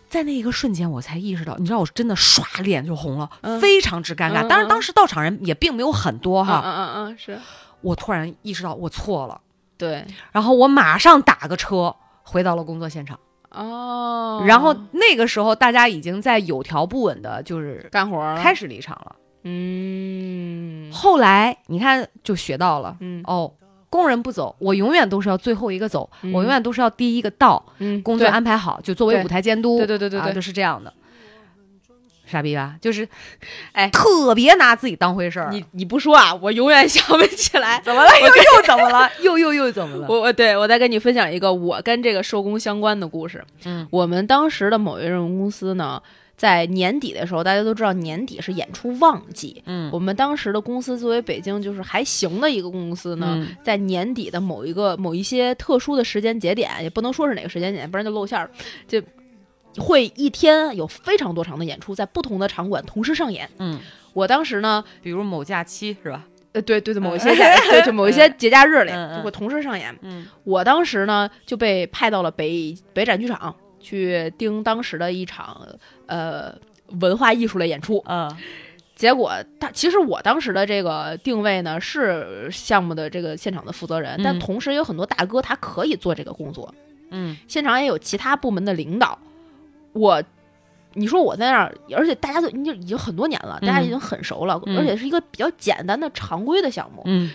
[0.09, 3.61] 在那一个瞬间，我才意识到，你知道，我真的唰脸就红了，嗯。
[3.61, 4.45] 非常之尴尬。
[4.45, 7.39] 嗯当然，当时到场人也并没有很多哈，嗯嗯嗯嗯，是。
[7.81, 9.41] 我突然意识到我错了，
[9.77, 10.07] 对。
[10.31, 13.19] 然后我马上打个车回到了工作现场。
[13.51, 19.17] 哦，然后那个时候，大家已经在有条不紊的，就是干活了，开始离场了。
[19.43, 20.93] 嗯。
[20.93, 22.97] 后来你看，就学到了。
[23.01, 23.21] 嗯。
[23.27, 23.53] 哦，
[23.95, 30.93] 工人不走，我永远都是要最后一个走，嗯我永远都是要第一个到，嗯，工作安排好，就作为舞台监督，对对对对对啊，就是这样的。
[32.27, 32.75] 傻逼吧？
[32.81, 33.07] 就是，
[33.71, 35.51] 哎特别拿自己当回事儿。
[35.53, 37.81] 你你不说啊，我永远想不起来。
[37.85, 38.11] 怎么了？
[38.19, 39.09] 又又怎么了？
[39.23, 40.07] 又又又怎么了？
[40.09, 43.45] 我我对我再跟你分享一个我跟这个收工相关的故事。
[43.65, 46.03] 嗯我们当时的某一任公司呢，
[46.37, 49.63] 在年底的时候，大家都知道年底是演出旺季。
[49.67, 58.51] 嗯我们当时的公司作为北京就是还行的一个公司呢，嗯在年底的某一个某一些特殊的时间节点，也不能说是哪个时间点，不然就露馅儿，
[58.89, 59.01] 就
[59.77, 63.49] 会一天有非常多场的演出，在不同的场馆同时上演。
[63.59, 63.79] 嗯，
[64.13, 66.25] 我当时呢，比如某假期是吧？
[66.53, 69.93] 呃，对对对，某一些假， 对，就某一些节假日里就会同时上演。
[70.03, 75.67] 嗯我当时呢就被派到了北北展剧场去盯当时的一场
[76.07, 76.55] 呃
[77.01, 78.03] 文化艺术类演出。
[78.07, 78.35] 嗯。
[78.97, 86.73] 结果他其实我当时的这个定位呢是项目的这个现场的负责人，但嗯同时有很多大哥他可以做这个工作，
[87.11, 87.37] 嗯。
[87.49, 89.19] 现场也有其他部门的领导。
[89.93, 90.23] 我，
[90.93, 94.79] 你说我在那儿，而且大家都已经已经很多年了，大家已经很熟了，嗯。
[94.79, 97.33] 而且是一个比较简单的常规的项目，嗯。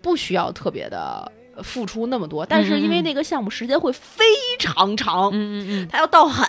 [0.00, 1.30] 不需要特别的
[1.62, 2.46] 付出那么多。
[2.46, 3.02] 但是因为嗯。
[3.02, 4.24] 嗯那个项目时间会非
[4.60, 5.88] 常长，嗯嗯。
[5.90, 6.46] 它要到很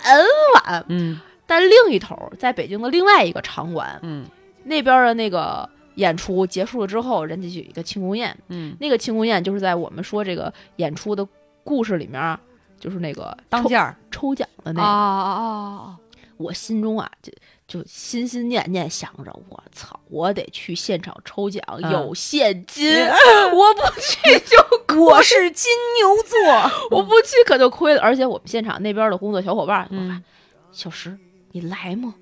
[0.54, 0.84] 晚。
[0.88, 1.20] 嗯
[1.52, 4.24] 但另一头，在北京的另外一个场馆，嗯。
[4.64, 11.26] 那边的那个演出结束了之后，人家就有一个庆功宴，嗯，那个庆功宴就是在我们说这个演出的
[11.64, 12.40] 故事里面啊，
[12.78, 15.96] 就是那个抽当件儿抽奖的那啊个，啊啊
[16.36, 17.32] 我心中啊就
[17.66, 21.90] 就心心念念想着，我操，我得去现场抽奖，嗯。
[21.90, 22.88] 有现金，
[23.52, 24.56] 我不去就
[25.02, 30.22] 我是金牛座， 我不去可就亏了，而且我们现场那边的工作小伙伴，嗯，
[30.70, 31.18] 小石
[31.52, 32.14] 你来吗？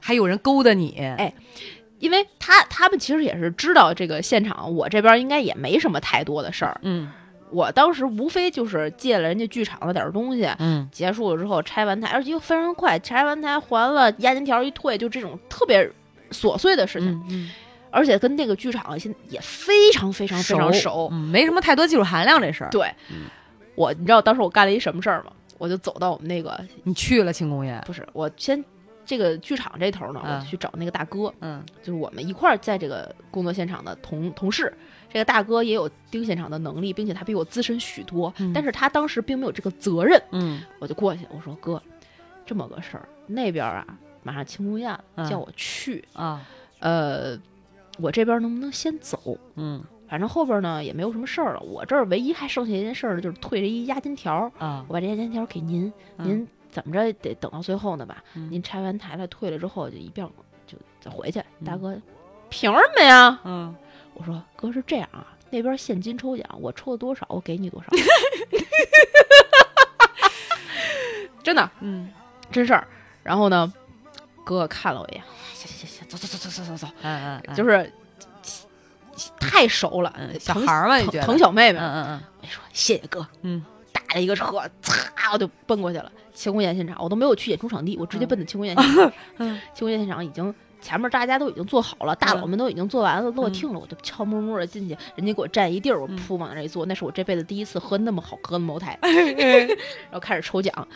[0.00, 1.32] 还有人勾搭你，哎
[1.98, 6.78] 因为他他们其实也是知道这个现场，我这边应该也没什么太多的事儿。
[6.82, 7.10] 嗯
[7.50, 15.88] 我当时无非就是借了人家剧场的点东西，嗯结束了之后拆完台，而且又非常快，拆完台还了押金条一退，就这种特别
[16.30, 17.50] 琐碎的事情，嗯嗯，
[17.90, 21.08] 而且跟那个剧场现在也非常非常非常熟。
[21.12, 22.70] 嗯，没什么太多技术含量这事儿。
[22.70, 22.92] 对，
[23.76, 25.30] 我你知道当时我干了一什么事儿吗？
[25.64, 28.62] 我就走到我们那个你去了庆功宴，不是我先
[29.06, 34.72] 这个剧场这头呢，嗯我就去找那个大哥，嗯就是我们一块儿在这个工作现场的同同事。
[35.10, 40.20] 这个大哥也有盯现场的能力，并且他比我资深许多，嗯但是他当时并没有这个责任。
[40.32, 41.80] 嗯我就过去，我说哥，
[42.44, 43.86] 这么个事儿，那边啊
[44.22, 46.46] 马上庆功宴了，嗯叫我去，啊
[46.80, 47.38] 呃，
[47.98, 49.38] 我这边能不能先走？
[49.54, 49.82] 嗯
[50.14, 58.22] 反正后边呢也没有什么事儿了，我这儿唯一还剩下一件事儿呢，就是退这一押金条，啊我把这押金条给您，嗯您怎么着得等到最后呢吧？
[58.34, 60.24] 嗯您拆完台了退了之后就一并
[60.68, 61.40] 就再回去。
[61.58, 62.00] 嗯大哥，
[62.48, 63.40] 凭什么呀？
[63.42, 63.74] 嗯
[64.14, 67.88] 我说哥是这样啊，那边现金抽奖，我抽了多少，我给你多少。
[71.42, 72.08] 真的嗯
[72.52, 72.86] 真事儿。
[73.24, 73.72] 然后呢，
[74.44, 77.92] 哥哥看了我一眼，行行行行，走走走走走走走，嗯嗯，就是
[79.38, 81.26] 太熟了，嗯小孩儿嘛，你疼觉得？
[81.26, 81.78] 疼小妹妹。
[81.78, 84.46] 嗯嗯嗯我说谢谢哥，嗯打了一个车，
[84.82, 86.10] 擦我就奔过去了。
[86.34, 89.12] 庆功宴现场，我都没有去演出场地，我直接嗯奔的庆功宴现场。
[89.38, 100.86] 嗯庆功宴现场已经前面大家都已经做好了，大佬们都已经做完了，落嗯听了，我就悄摸摸的进去，人家给我占一地儿，我嗯扑往那儿一坐，那是我这辈子第一次喝那么好喝的茅台， 然后开始抽奖。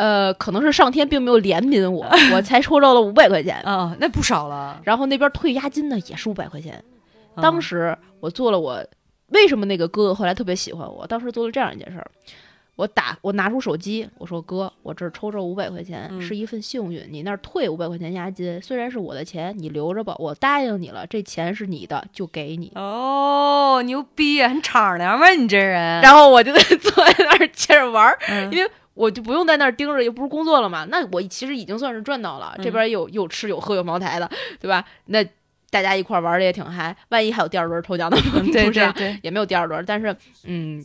[0.00, 3.60] 呃，可能是上天并没有怜悯我， 我才抽着了五百块钱。
[3.66, 4.80] 嗯啊，那不少了。
[4.82, 6.82] 然后那边退押金呢也是五百块钱。
[7.36, 8.82] 当嗯时我做了我
[9.28, 11.06] 为什么那个哥哥后来特别喜欢我？
[11.06, 12.10] 当时做了这样一件事儿，
[12.76, 22.72] 我打我拿出手机，我说哥，我这儿抽着五百块钱、嗯是一份幸运，你那儿退五百块钱押金，虽然是我的钱，你留着吧，我答应你了，这钱是你的，就给你。
[22.74, 25.28] 哦，牛逼，很敞亮吧？
[25.30, 28.12] 你这人，然后我就在坐在那儿接着玩
[28.50, 28.70] 因为
[29.00, 30.84] 我就不用在那儿盯着，又不是工作了嘛。
[30.90, 34.30] 那我其实已经算是赚到了，嗯这边有有吃有喝有茅台的，
[34.60, 34.84] 对吧？
[35.06, 35.24] 那
[35.70, 36.94] 大家一块儿玩的也挺嗨。
[37.08, 38.16] 万一还有第二轮抽奖呢？
[38.52, 40.84] 对 不对对，也没有第二轮，但是嗯，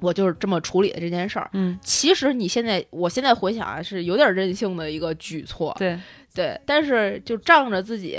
[0.00, 1.50] 我就是这么处理的这件事儿。
[1.52, 5.98] 嗯其实你现在，我现在回想啊，是有点任性的一个举措，对，
[6.34, 8.18] 对，但是就仗着自己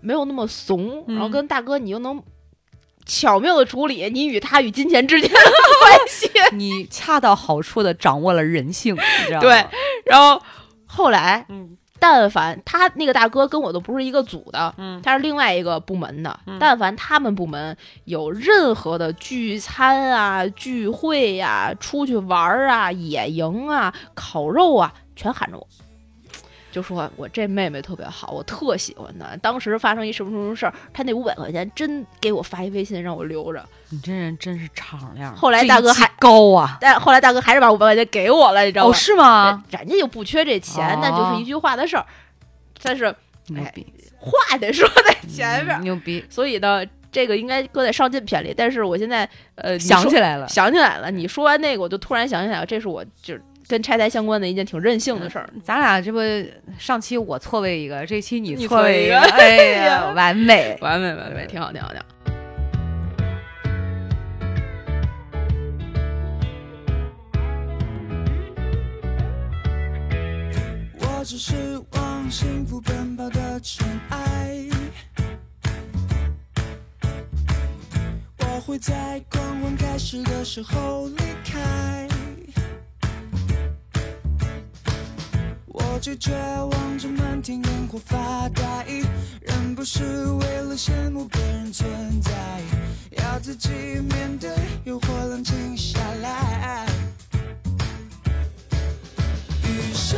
[0.00, 2.20] 没有那么怂，嗯然后跟大哥你又能
[3.04, 5.36] 巧妙的处理你与他与金钱之间的
[5.80, 9.40] 关系， 你恰到好处的掌握了人性，你知道吗？
[9.40, 9.66] 对，
[10.04, 10.40] 然后
[10.86, 16.36] 后来嗯但凡他那个大哥跟我都不是一个组的，嗯他是另外一个部门的。
[16.46, 17.76] 嗯但凡他们部门
[18.06, 25.66] 有任何的聚餐啊、聚会呀、出去玩啊、野营啊、烤肉啊，全喊着我。
[26.72, 29.36] 就说我这妹妹特别好，我特喜欢她。
[29.36, 35.36] 当时发生一什么什么事儿，她那五百块钱真给我发一微信让我留着，你这人真是敞亮。
[35.36, 38.90] 后来大哥还高啊，但后来大哥还是把五百块钱给我了，你知道吗？
[38.90, 39.64] 哦，是吗？
[39.70, 42.04] 人家就不缺这钱，那就是一句话的事儿。
[42.82, 43.14] 但是
[43.48, 43.86] 牛逼，
[44.18, 48.54] 话得说在前面，嗯牛逼，所以呢，这个应该搁在上进篇里。
[48.56, 50.48] 但是我现在呃，想起来了。
[50.48, 55.48] 想起来了，你说完那个，我就突然想起来了，这是我就是跟拆台相关的一件挺任性的事儿。
[55.62, 56.18] 咱俩这不
[56.78, 60.76] 上期我错位一个，这期你你错位一个， 哎呀呀， 完美。
[60.80, 62.06] 完美完美，挺好挺好挺好。
[70.98, 71.54] 我只是
[71.92, 74.66] 往幸福奔跑的尘埃。
[78.40, 82.11] 我会在狂欢开始的时候离开。
[86.02, 88.84] 拒绝望着漫天烟火发呆，
[89.40, 92.32] 人不是为了羡慕别人存在，
[93.12, 93.68] 要自己
[94.10, 94.50] 面对
[94.82, 96.86] 诱惑，冷静下来。
[99.62, 100.16] 于是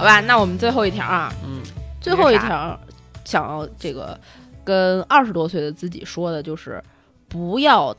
[0.00, 1.60] 好吧，那我们最后一条啊，嗯，
[2.00, 2.80] 最后一条
[3.22, 4.18] 想要这个
[4.64, 6.82] 跟二十多岁的自己说的就是，
[7.28, 7.94] 不要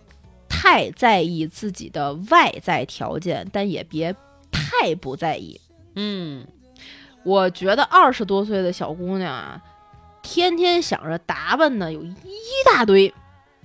[0.49, 4.16] 太在意自己的外在条件，但也别
[4.52, 5.62] 太不在意。
[5.93, 6.43] 嗯，
[7.24, 9.62] 我觉得二十多岁的小姑娘啊，
[10.24, 12.16] 天天想着打扮呢，有一
[12.66, 13.14] 大堆，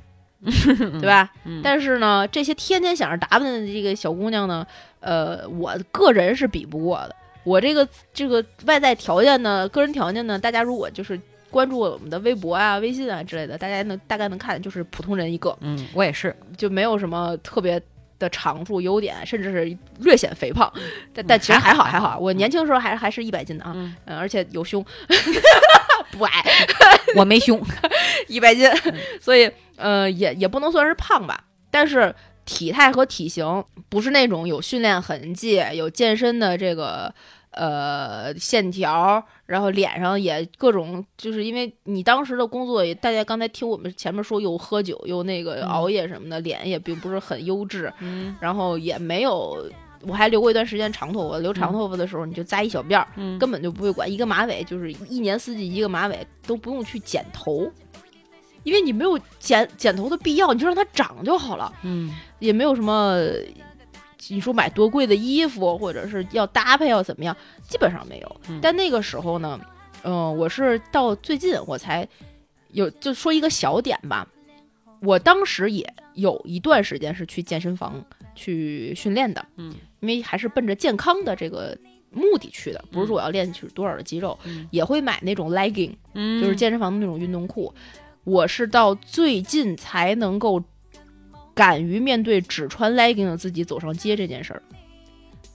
[0.45, 1.33] 对吧？
[1.45, 4.67] 嗯但是呢，这些天天想着打扮的这个小姑娘呢，
[5.01, 7.17] 呃，我个人是比不过的。
[7.47, 11.19] 我这个这个外在条件呢，个人条件呢，大家如果就是
[11.49, 17.81] 关注我们的微博啊、微信啊之类的，大家能大概能看，就是普通人一个，嗯，我也是，就没有什么特别
[18.19, 20.71] 的长处、优点，甚至是略显肥胖。
[21.15, 23.95] 但但其实还好还好，我年轻的时候还还是一百斤的啊，嗯。
[24.07, 24.85] 嗯，而且有胸，
[26.11, 26.45] 不矮，
[27.15, 27.65] 我没胸，
[28.27, 28.69] 一百斤，
[29.21, 32.13] 所以呃也也不能算是胖吧，但是
[32.45, 37.13] 体态和体型不是那种有训练痕迹、有健身的这个
[37.57, 49.69] 呃线条，然后脸上也各种，就是因为你当时的工作也，大家刚才听我们前面说又喝酒又那个嗯熬夜什么的，脸也并不是很优质，嗯然后也没有。
[50.03, 57.69] 我还留过一段时间长头发，留长头发的时候你就扎一小辫儿，嗯根本就不会管一个马尾，就是一年四季一个马尾都不用去剪头，
[58.63, 63.19] 因为你没有剪剪头的必要，你就让它长就好了，嗯也没有什么
[64.29, 67.37] 你说买多贵的衣服或者是要搭配要怎么样，
[67.69, 68.41] 基本上没有。
[68.49, 69.61] 嗯但那个时候呢，
[70.03, 72.07] 嗯、我是到最近我才
[72.73, 74.27] 有就说一个小点吧，
[75.01, 78.05] 我当时也有一段时间是去健身房
[78.35, 81.77] 去训练的，嗯因为还是奔着健康的这个
[82.11, 87.73] 目的去的，不是说我要练出多少的肌肉，嗯也会买那种 legging，嗯，就是健身房的那种运动裤。
[88.25, 90.63] 我是到最近才能够
[91.57, 94.63] 敢于面对只穿 legging 的自己走上街这件事儿。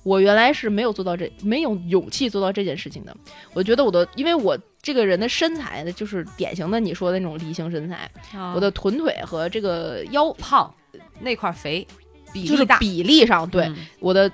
[0.04, 3.16] 我原来是没有做到这，没有勇气做到这件事情的。
[3.54, 10.74] 我觉得我的，因为我这个人的身材呢，就是典型的你说的那种梨形身材，啊我的臀腿和这个腰胖
[11.20, 11.86] 那块儿肥，
[12.34, 14.32] 比就是例大，比例上，对、嗯我的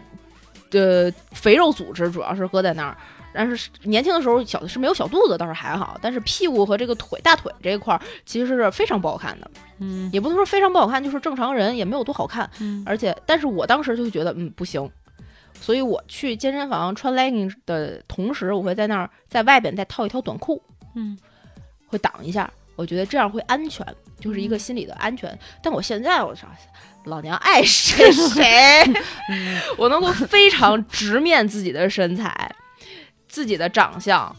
[0.71, 2.97] 呃肥肉组织主要是搁在那儿。
[3.37, 10.09] 但是年轻的时候小的是没有小肚子倒是还好，但是屁股和这个腿大腿这一块儿其实是非常不好看的，嗯。
[10.11, 12.49] 也不能说非常不好看，就是正常人也没有多好看。
[12.59, 12.81] 嗯。
[12.83, 14.89] 而且，但是我当时就觉得嗯不行，
[15.61, 20.59] 所以我去健身房穿 legging 的同时，我会在那儿在外边再套一条短裤，
[20.95, 21.15] 嗯。
[21.89, 23.85] 会挡一下，我觉得这样会安全，
[24.19, 25.37] 就是一个心理的安全。
[25.61, 26.47] 但我现在我操，
[27.05, 28.83] 老娘爱 谁谁，
[29.29, 29.61] 嗯。
[29.77, 32.51] 我能够非常直面自己的身材、
[33.27, 34.35] 自己的长相，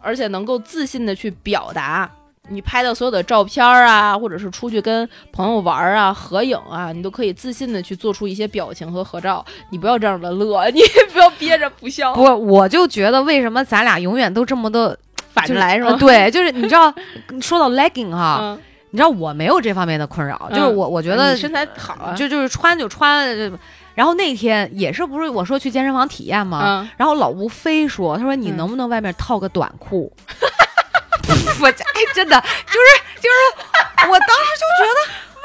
[0.00, 2.10] 而且能够自信的去表达。
[2.48, 9.44] 你拍的所有的照片啊，或者是出去跟朋友玩啊、合影啊，你都可以自信的去做出一些表情和合照。
[9.70, 10.80] 你不要这样的乐， 你
[11.12, 14.98] 不要憋着不笑，不，我就觉得为什么咱俩永远都这么的
[15.32, 15.90] 反着来是吗？
[15.90, 16.92] 呃对，就是你知道，
[17.40, 18.60] 说到 legging 哈，嗯，
[18.90, 23.52] 你知道我没有这方面的困扰，就是嗯我我觉得你身材好啊，就就是穿就穿，呃
[23.94, 26.60] 然后那天也是不是我说去健身房体验吗？
[26.64, 30.12] 嗯，然后老吴非说，他说你嗯能不能外面套个短裤？
[31.60, 35.00] 我这哎，真的就是就是，我当时就觉得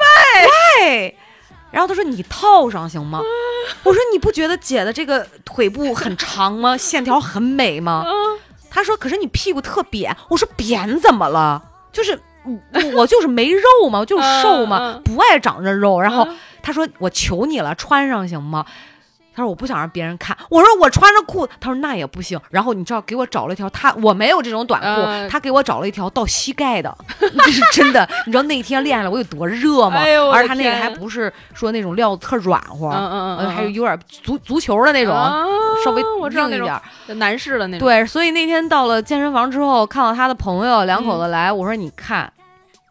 [0.80, 1.18] 喂喂，
[1.70, 3.20] 然后他说你套上行吗？
[3.82, 6.76] 我说你不觉得姐的这个腿部很长吗？
[6.78, 8.04] 线条很美吗？
[8.06, 8.38] 嗯
[8.68, 10.14] 他说可是你屁股特扁。
[10.28, 11.62] 我说扁怎么了？
[11.92, 15.98] 就是我我就是没肉嘛，我就是瘦嘛，不爱长这肉。
[15.98, 16.36] 然后嗯
[16.66, 18.66] 他说我求你了，穿上行吗？
[19.32, 20.36] 他说我不想让别人看。
[20.50, 22.40] 我说我穿着裤，他说那也不行。
[22.50, 28.08] 然后你知道给我找了一条，他我没有这种短裤，嗯他给我找了一条到膝盖的， 这是真的。
[28.24, 30.00] 你知道那天练下来我有多热吗？
[30.32, 35.44] 而且他那个还不是说那种料子特软和，嗯嗯呃嗯，还有有点足足球的那种，啊
[35.84, 36.80] 稍微硬一点。
[37.18, 42.32] 男士的那种，对，所以那天到了健身房之后，看到他的朋友两口子来，我说你看，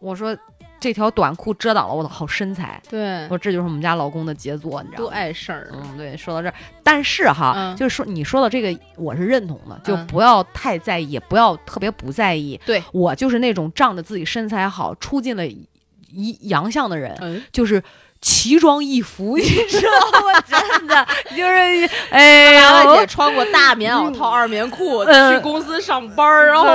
[0.00, 0.34] 我说
[0.78, 3.24] 这条短裤遮挡了我的好身材，对。
[3.24, 5.08] 我，说这就是我们家老公的杰作，你知道吗？
[5.08, 7.76] 多碍事儿，嗯，对，说到这儿，但是哈，嗯。
[7.76, 12.60] 就是说你说的这个，我是认同的，就嗯不要太在意，也不要特别不在意。
[12.66, 12.82] 对。
[12.92, 17.82] 我就是那种仗着自己身材好，出尽了一洋相的人，嗯，就是
[18.26, 20.40] 奇装异服，你 知道吗？
[20.48, 26.66] 真的就是，哎呀，大姐穿过大棉袄套二棉裤嗯去公司上班儿，然后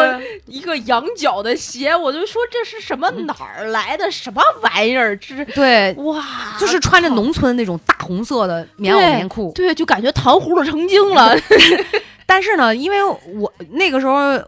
[0.45, 5.13] 一个羊角的鞋，我就说这是什么哪儿来的什么玩意儿？
[5.17, 6.23] 这是对，哇，
[6.57, 9.51] 就是穿着农村那种大红色的棉袄棉裤。
[9.53, 11.35] 对，就感觉糖葫芦成精了。
[12.25, 14.41] 但是呢，因为我那个时候，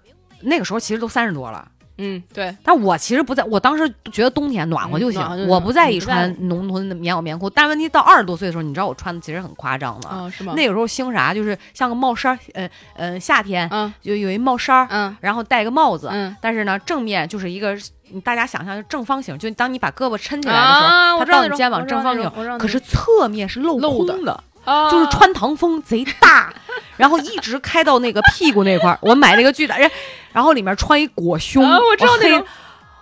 [0.43, 1.67] 那个时候其实都三十多了，
[2.03, 7.49] 嗯，对，但我其实不在，我当时觉得冬天暖和就行，我不在意穿浓浓的棉袄棉裤。
[7.49, 10.53] 但问题到二十多岁的时候，你知道我穿的其实很夸张的，啊，是吗？
[10.55, 17.77] 那个时候兴啥，就是像个帽衫儿，呃呃，夏天嗯就有一帽衫，嗯然后戴个帽子，嗯，但是呢，正面就是一个
[18.23, 26.53] 大家想象就正方形，就当你把胳膊抻起来的时候，它到你肩膀正方形可是侧面是镂空的，啊就是穿堂风贼大，
[26.97, 28.97] 然后一直开到那个屁股那块儿。
[29.01, 29.89] 我买了一个巨大，然
[30.31, 32.45] 然后里面穿一裹胸，啊我知道那个。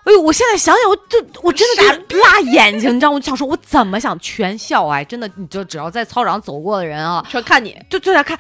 [0.03, 0.19] 哎呦！
[0.19, 3.11] 我现在想想，我就我真的打辣眼睛，你知道？
[3.11, 8.35] 我想说，我怎么想全校哎，真的，你就只要在操场走过的人啊，全看你，就就在看。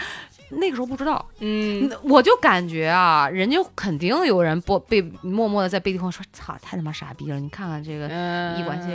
[0.51, 7.39] 那个时候不知道，嗯，我就感觉啊，人家肯定有人播被默默的在背地里说：“操，太他妈傻逼了！
[7.39, 8.89] 你看看这个嗯医管系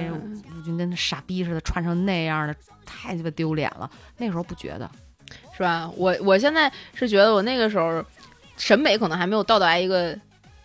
[0.56, 2.54] 吴军跟那傻逼似的，穿成那样的，
[2.84, 4.90] 太鸡巴丢脸了。”那时候不觉得，
[5.56, 5.90] 是吧？
[5.96, 8.04] 我我现在是觉得我那个时候
[8.56, 10.16] 审美可能还没有到达一个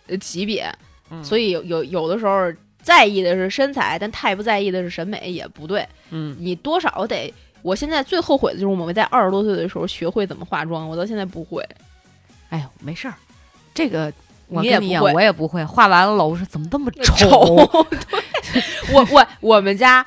[0.08, 0.70] 呃级别，
[1.10, 2.52] 嗯所以有有有的时候
[2.82, 5.86] 在意的是身材，但太不在意的是审美也不对。
[6.10, 7.32] 嗯，你多少得，
[7.62, 11.66] 我现在最后悔的就是我们在二十多岁的时候学会怎么化妆，我到现在不会。
[12.50, 13.14] 哎呦，没事儿，
[13.72, 14.12] 这个
[14.48, 15.64] 我你也跟你一样，不会我也不会。
[15.64, 17.14] 画完了，我说怎么这么 丑？
[17.16, 17.86] 丑，
[18.92, 20.04] 我我我们家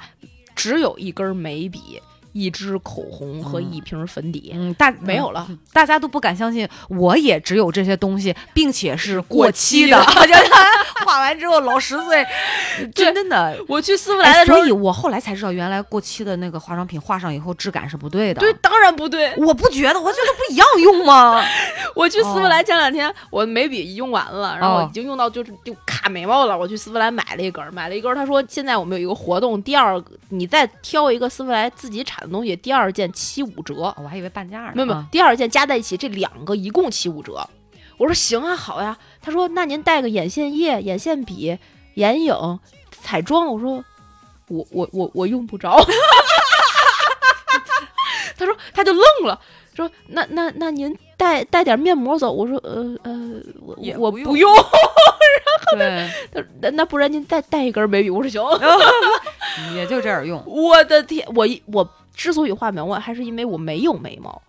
[0.53, 2.01] 只有一根眉笔、
[2.35, 5.47] 一支口红和嗯一瓶粉底，嗯，大没有了。
[5.71, 9.97] 大家都不敢相信，我也只有这些东西，并且是过过期期的。
[10.27, 10.43] 就是
[11.05, 12.25] 画完之后老十岁，
[12.93, 13.57] 真真的。
[13.69, 18.41] 我去丝芙哎兰的时候，所以我后来才知道，原来过期的那个化妆品画上以后质感是不对的。
[18.41, 19.33] 对，，当然不对。
[19.37, 21.41] 我不觉得，我觉得不一样用吗？
[21.95, 26.57] 我去丝芙兰前两天，我眉笔用完了，然后哦已经用到就是就卡眉毛了。
[26.57, 28.15] 我去丝芙兰买了一根儿，买了一根儿。
[28.15, 33.95] 他说现在我们有一个活动，第二个你再挑一个丝芙兰自己产的东西，第二件七五折。
[33.97, 34.71] 我还以为半价呢。
[34.75, 37.49] 没有没有啊，第二件加在一起这两个一共七五折。
[37.97, 38.97] 我说行啊，好呀。
[39.21, 41.57] 他说那您带个眼线液、眼线笔、
[41.93, 42.59] 眼影、
[42.91, 43.47] 彩妆。
[43.47, 43.83] 我说
[44.49, 45.81] 我我我我用不着。
[48.37, 49.39] 他说他就愣了，
[49.73, 52.31] 说那那那您带带点面膜走。
[52.31, 53.31] 我说呃呃
[53.61, 54.51] 我我不用。
[55.77, 58.09] 对，他说那那不然您再带一根眉笔。
[58.09, 58.41] 我说行。
[59.75, 60.41] 也就这样用。
[60.45, 64.41] 我的天，我一我之所以画眉毛，还是因为我没有眉毛。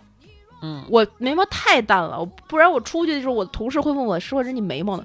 [0.63, 5.05] 嗯，我眉毛太淡了，不然我出去的时候，我同事会问我说：“人家眉毛呢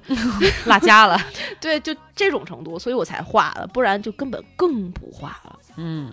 [0.64, 1.18] 落家了。？”
[1.60, 5.58] 对，就这种程度，所以我才画了，不然就根本更不画了。
[5.76, 6.10] 嗯，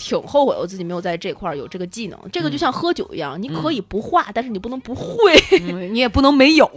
[0.00, 2.18] 挺后悔我自己没有在这块儿有这个技能。
[2.32, 5.36] 这个就嗯像喝酒一样，你可嗯以不画，但是你不能不会。
[5.60, 6.68] 嗯你也不能没有。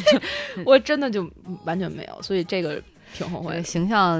[0.64, 1.28] 我真的就
[1.64, 2.82] 完全没有，所以这个
[3.14, 3.62] 挺后悔。
[3.62, 4.16] 形象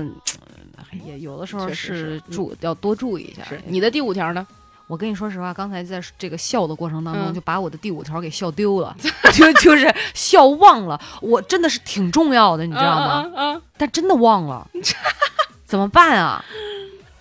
[0.77, 3.43] 呃也有的时候是是注要多注意一下。
[3.67, 4.47] 你的第五条呢？
[4.89, 8.95] 我跟你说实话，刚才在这个笑的过程当中，嗯就把我的第五条给笑丢了，
[9.33, 11.01] 就就是笑忘了。
[11.23, 13.31] 我真的是挺重要的，你你知道吗？
[13.35, 14.69] 嗯但真的忘了，
[15.65, 16.45] 怎么办啊？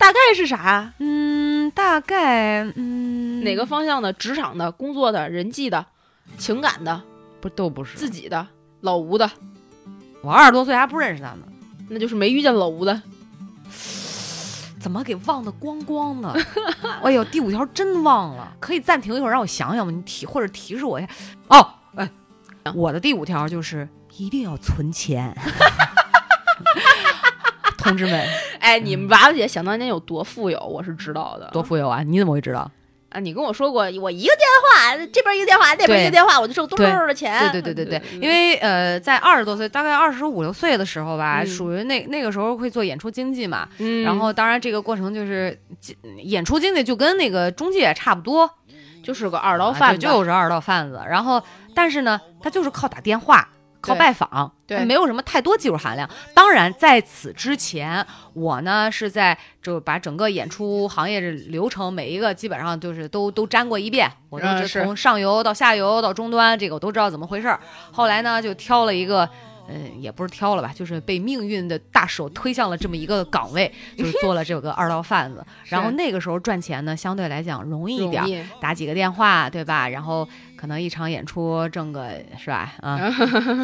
[0.02, 0.92] 大概是啥？
[0.98, 4.12] 嗯，大概嗯哪个方向的？
[4.12, 5.86] 职场的、工作的、人际的、
[6.36, 7.00] 情感的、
[7.40, 7.96] 不都不是？
[7.96, 8.44] 自己的、
[8.80, 9.30] 老吴的，
[10.20, 11.46] 我二十多岁还不认识他呢，
[11.88, 13.00] 那就是没遇见老吴的。
[14.80, 16.36] 怎么给忘得光光的？
[17.04, 19.92] 哎呦，第五条真忘了，可以暂停一会儿让我想想吗？
[19.94, 21.08] 你提或者提示我一下。
[21.46, 21.64] 哦，
[21.94, 22.10] 哎，
[22.74, 25.32] 我的第五条就是一定要存钱，
[27.82, 28.28] 同志们
[28.60, 31.50] 哎，你们娃娃姐想当年有多富有，我是知道的。
[31.52, 32.02] 多富有啊！
[32.02, 32.70] 你怎么会知道？
[33.10, 33.20] 啊！
[33.20, 37.38] 你跟我说过，我一个电话，这边一个电话，那边一个电话，我就挣多多多的钱。
[37.50, 45.60] 对对对对对，因为呃，在二十多岁，大概二十五六岁的时候吧，嗯属于那那个时候会做演出经济嘛，嗯然后当然这个过程就是
[46.22, 48.48] 演出经济就跟那个中介差不多，
[49.02, 50.98] 就是个二道啊贩子，就就是二道贩子。
[51.06, 51.42] 然后，
[51.74, 53.46] 但是呢，他就是靠打电话、
[53.82, 56.08] 靠拜访，对没有什么太多技术含量。
[56.32, 67.60] 当然，在此之前，我呢是在就把整个演出行业的流程每一个基本上就是都都沾过一遍，我都是嗯是从上游到下游到终端，这个我都知道怎么回事儿。
[67.90, 69.28] 后来呢，就挑了一个。
[69.68, 75.44] 嗯，也不是挑了吧，就是被命运的大手推向了这么一个岗位，就是做了这个二道贩子。
[75.68, 79.88] 然后那个时候赚钱呢，相对来讲容易一点打几个电话，对吧？
[79.88, 82.08] 然后可能一场演出挣个
[82.38, 82.72] 是吧？
[82.80, 82.98] 啊，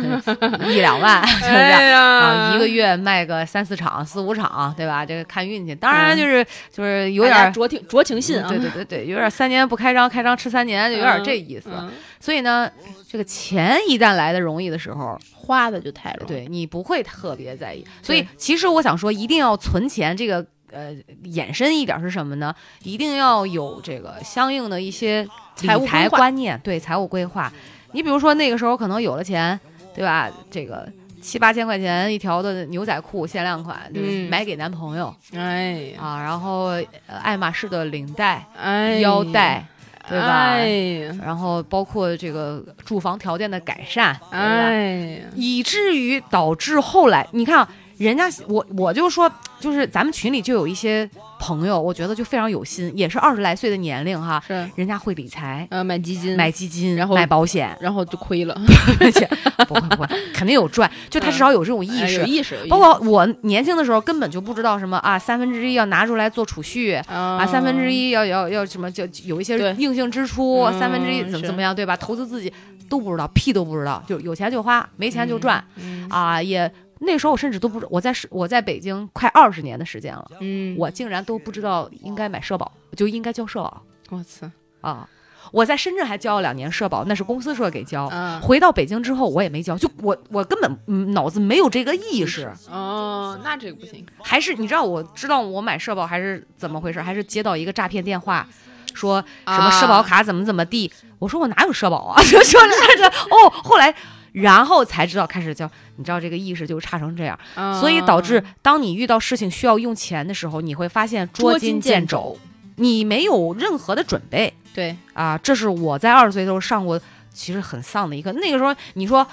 [0.69, 1.57] 一两万，是不是？
[1.57, 5.05] 哎啊，一个月卖个三四场、四五场，对吧？
[5.05, 5.75] 这个看运气。
[5.75, 11.71] 当然就是、就是有点酌情酌情信啊，对对对对，有点三年不开张，开张吃三年，就有点这意思。
[11.73, 12.69] 嗯所以呢，
[13.09, 15.17] 这个钱一旦来的容易的时候，
[15.49, 16.29] 花的就太容易。
[16.29, 17.83] 对你不会特别在意。
[18.03, 20.15] 所以其实我想说，一定要存钱。
[20.15, 20.93] 这个呃，
[21.25, 22.55] 衍生一点是什么呢？
[22.83, 25.27] 一定要有这个相应的一些
[25.57, 27.51] 财务规财划观念，对财务规划。
[27.93, 29.59] 你比如说那个时候可能有了钱，
[29.95, 30.31] 对吧？
[30.51, 30.87] 这个
[31.23, 36.67] 七八千块钱一条的牛仔裤限量款，就是嗯买给男朋友、哎呀，啊，然后
[37.07, 39.67] 呃爱马仕的领带、哎，腰带，
[40.09, 40.27] 对吧？
[40.27, 44.39] 哎，然后包括这个住房条件的改善，对吧？
[44.39, 47.69] 哎，以至于导致后来，你看啊，
[47.99, 49.31] 人家我我就说，
[49.61, 51.09] 就是咱们群里就有一些
[51.41, 58.57] 朋友，我觉得就非常有心，也是二十来岁的年龄哈，是人家会理财，呃买基金，买基金，然后买保险，然后就亏了，
[59.01, 59.29] 而且
[59.67, 62.21] 不会不会，肯定有赚，就他至少有这种意识。
[62.21, 67.05] 哎有意识，包括我年轻的时候根本就不知道什么啊，三分之一要拿出来做储蓄啊
[67.41, 71.97] 啊，三分之一要要要什么，就有一些硬性支出，嗯三分之一怎么怎么样，对吧？
[71.97, 72.53] 投资自己
[72.89, 76.43] 都不知道，屁都不知道，就有钱就花，没钱就赚、嗯啊！
[76.43, 76.71] 也
[77.01, 84.51] 那时候我甚至都不知，我在是我在北京快二十年的时间了，嗯，我竟然都不知道应该买社保，就应该交社保我操
[84.81, 85.09] 啊！
[85.51, 88.05] 我在深圳还交了两年社保，那是公司说给交。
[88.09, 97.01] 啊回到北京之后，我也没交，就我我根本嗯脑子没有这个意识，哦，那这个不行，还是你知道我知道我买社保还是怎么回事？
[97.01, 98.47] 还是接到一个诈骗电话，
[98.93, 100.91] 说什么社保卡怎么怎么地？
[101.19, 102.21] 我说我哪有社保啊？
[102.31, 103.95] 就说这这哦，后来
[104.41, 112.39] 然后才知道开始交，你知道这个意识就差成这样，啊所以导致当你遇到事情需要用钱的时候，你会发现捉襟见肘，
[112.77, 115.39] 你没有任何的准备对，啊！
[115.39, 117.01] 这是我在二十岁的时候上过，
[117.33, 118.33] 其实很丧的一课。
[118.33, 119.27] 那个时候你说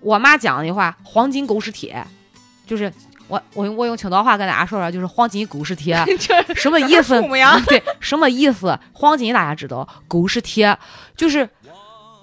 [0.00, 2.04] 我妈讲的那话“黄金狗屎铁”，
[2.66, 2.92] 就是。
[3.26, 5.96] 我我用我用青岛话跟大家说说，就是黄金狗屎铁，
[6.54, 7.18] 什么意思？
[7.66, 8.78] 对，什么意思？
[8.92, 10.76] 黄金大家知道，狗屎铁
[11.16, 11.48] 就是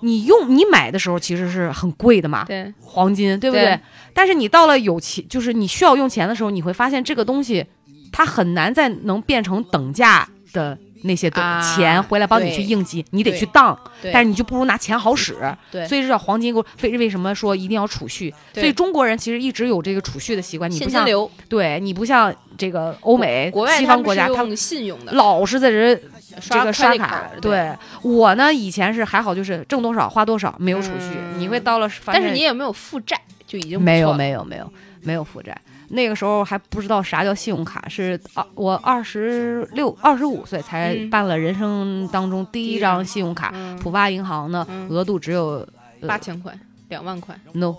[0.01, 3.65] 你用你买的时候其实是很贵的嘛，对，黄金，对不对？
[3.65, 3.79] 对
[4.13, 7.65] 但是你到了有钱，就是你需要用钱的时候，你会发现这个东西
[8.11, 11.29] 它很难再能变成等价的那些
[11.75, 13.77] 钱回来帮你去应急，你得去当，
[14.13, 15.35] 但是你就不如拿钱好使。
[15.71, 16.65] 对所以这叫黄金狗。
[16.81, 18.33] 为为什么说一定要储蓄？
[18.53, 25.95] 所以中国人其实一直有这个储蓄的习惯，你不像流，对你不像这个欧美国外西方国家，他们信用的，老是在这
[26.39, 27.51] 这个刷卡卡。，对。
[27.51, 31.15] 对我呢，以前是还好，就是挣多少花多少，没有储蓄。
[31.15, 34.71] 嗯你会到了，但是你也没有负债，就已经没有没有没有
[35.01, 35.57] 没有负债。
[35.91, 45.67] 那个时候还不知道啥叫信用卡，是啊，我二十六、二十五岁才嗯办了人生当中第一张信用卡，嗯浦发银行的，嗯额度只有
[45.99, 46.53] 呃八千块，
[46.89, 47.75] 两万块，no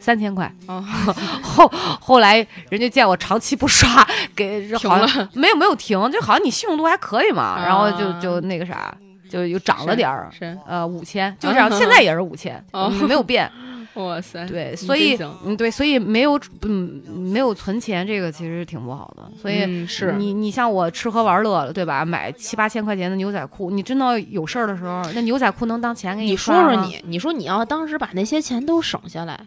[0.00, 0.52] 三千块。
[0.66, 0.80] 哦，
[1.42, 1.68] 后
[2.00, 2.36] 后来
[2.70, 4.06] 人家见我长期不刷，
[4.36, 8.96] 给停好像没有没有停，就好像你信用度还可以嘛，然后就啊就那个啥，
[9.28, 10.30] 就又涨了点儿。
[10.30, 12.64] 是，呃，五千就这样，现在也是五千，
[13.08, 13.50] 没有变。
[13.98, 19.22] 哇塞，对，所以嗯，对，所以没有嗯没有存钱，这个其实挺不好的。
[19.40, 22.04] 所以嗯是你你像我吃喝玩乐了，对吧？
[22.04, 29.38] 买七八千块钱的牛仔裤，你真的有事儿的时候，那牛仔裤能当钱给你你说，说你，你说你要当时把那些钱都省下来，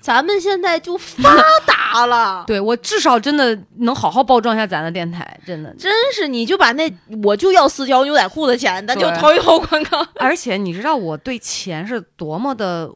[0.00, 1.34] 咱们现在就发
[1.66, 2.44] 达了。
[2.46, 5.74] 对我至少真的能好好包装一下咱的电台，真的。
[5.78, 6.90] 真是，你就把那
[7.24, 10.06] 我就要四条牛仔裤的钱，咱就对投一投广告。
[10.16, 12.90] 而且你知道我对钱是多么的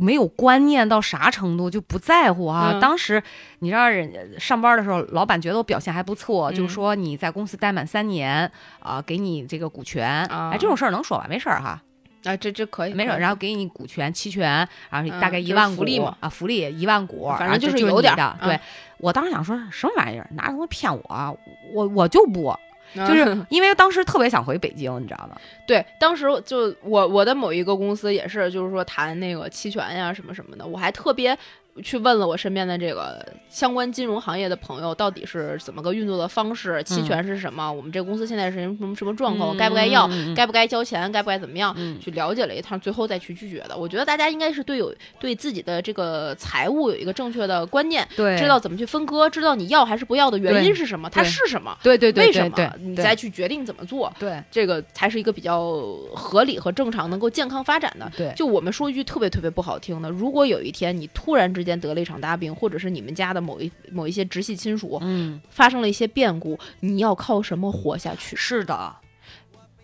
[0.00, 2.70] 没有观念到啥程度，就不在乎啊。
[2.72, 3.22] 嗯当时
[3.58, 8.50] 你知道人家上班的时候，老板觉得我表现还不错，嗯就说你在公司待满三年
[8.80, 10.08] 啊、给你这个股权。
[10.26, 11.26] 啊哎，这种事儿能说吧？
[11.28, 11.80] 没事儿哈，
[12.24, 13.18] 啊，这这可以，没事儿。
[13.18, 18.14] 然后给你股权期权，然后嗯大概一万股福利嘛啊，福利一万股，反正就是有点。
[18.42, 18.60] 对啊
[18.98, 21.32] 我当时想说什么玩意儿，拿什么骗我啊？
[21.74, 22.54] 我我就不，
[22.94, 25.36] 就啊是 因为当时特别想回北京，你知道吗？
[25.66, 31.36] 对，当时就我我的某一个公司也是，就是说谈那个期权呀什么什么的，我还特别
[31.80, 41.74] 去问了我身边的这个相关金融行业的朋友，到底是怎么个运作的方式，期嗯权是什么，我们这公司现在是什么什么状况，该不该要，嗯该不该交钱，该不该怎么样。
[41.76, 43.76] 嗯去了解了一趟，最后再去拒绝的。
[43.76, 54.12] 我觉得大家应该是对有对自己的这个财务有一个正确的观念，对，知道怎么去分割，知道你要还是不要的原因是什么，它是什么，对对对为什么你再去决定怎么做。
[54.18, 55.80] 对这个才是一个比较
[56.14, 58.10] 合理和正常、能够健康发展的。
[58.16, 68.34] 对就我们说一句特别特别不好听的，如果有一天你突然之间得了一场大病，或者是你们家的某一某一些直系亲属嗯，发生了一些变故，你要靠什么活下去？
[68.36, 68.96] 是的，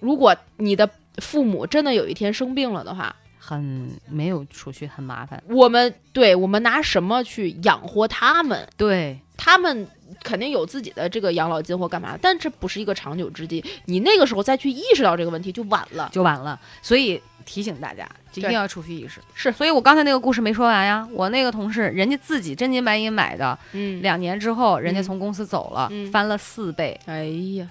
[0.01, 0.89] 如果你的
[1.19, 5.43] 父母真的有一天生病了的话，很没有储蓄，很麻烦。
[5.49, 8.69] 我们对我们拿什么去养活他们？
[8.77, 9.89] 对，他们
[10.23, 13.65] 肯定有自己的这个养老金或干嘛，但这不是一个长久之计。
[13.85, 16.11] 你那个时候再去意识到这个问题就晚了。
[16.13, 16.59] 就晚了。
[16.83, 18.09] 所以提醒大家，
[18.41, 19.21] 就一定要储蓄意识。
[19.35, 21.07] 是所以我刚才那个故事没说完呀。
[21.13, 26.99] 我那个同事，人家自己真金白银买的，嗯，两年之后，人家嗯从公司走了，嗯翻了四倍。
[27.07, 27.25] 哎
[27.57, 27.69] 呀，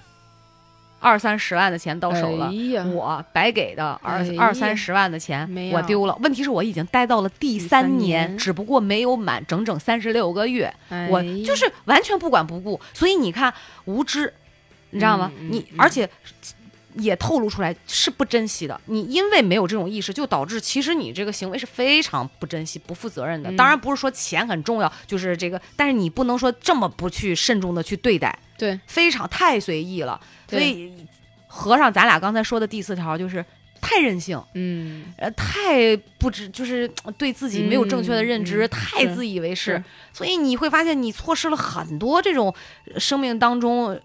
[0.98, 2.50] 二三十万的钱到手了
[2.92, 13.52] 我白给的二哎二三十万的钱我丢了，问题是我已经待到了第第三三年只不过没有满整整三十六个月，哎我就是完全不管不顾，所以你看
[13.84, 14.32] 无知，
[14.90, 15.30] 你知道吗？
[15.50, 16.08] 你而且
[16.96, 18.80] 也透露出来是不珍惜的。
[18.86, 23.50] 你因为没有这种意识，就导致其实你这个行为是非常不珍惜、不负责任的。
[23.50, 30.20] 嗯当然不是说钱很重要，就是这个，但是你不能说这么不去慎重的去对待，对非常太随意了。
[30.48, 30.92] 所以
[31.46, 33.44] 合上咱俩刚才说的第四条就是
[33.80, 34.42] 太任性。
[34.54, 42.54] 嗯呃，太不知，就是呃对自己没有正确的认知，太自以为是是，所以你会发现你错失了很多这种
[42.92, 43.98] 呃生命当中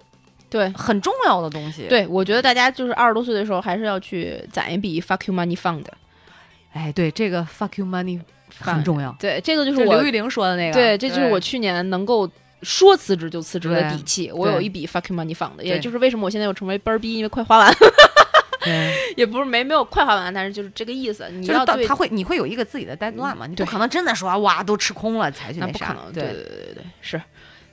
[0.51, 0.69] 对。
[0.75, 5.85] 很重要的东西。，对，我觉得大家就是二十多岁的时候，还是要去攒一笔 fuck you money fund。
[6.73, 8.19] 哎，对，这个 fuck you money
[8.59, 9.15] 很重要。
[9.19, 12.29] 对，这个就是我刘玉玲说的那个，对，这就是我去年能够
[12.61, 14.31] 说辞职就辞职的底气。
[14.31, 17.73] 我有一笔 fucking money fund，也就是为什么我现在又成为班儿逼，因为快花完，
[18.63, 21.27] 对， 也不是没没有快花完，但是就是这个意思。
[21.31, 23.47] 你就是要对到他会，你会有一个自己的 deadline 嘛？
[23.47, 27.21] 你不可能真的说哇都吃空了才去啥那不可能，对对对对对对，是。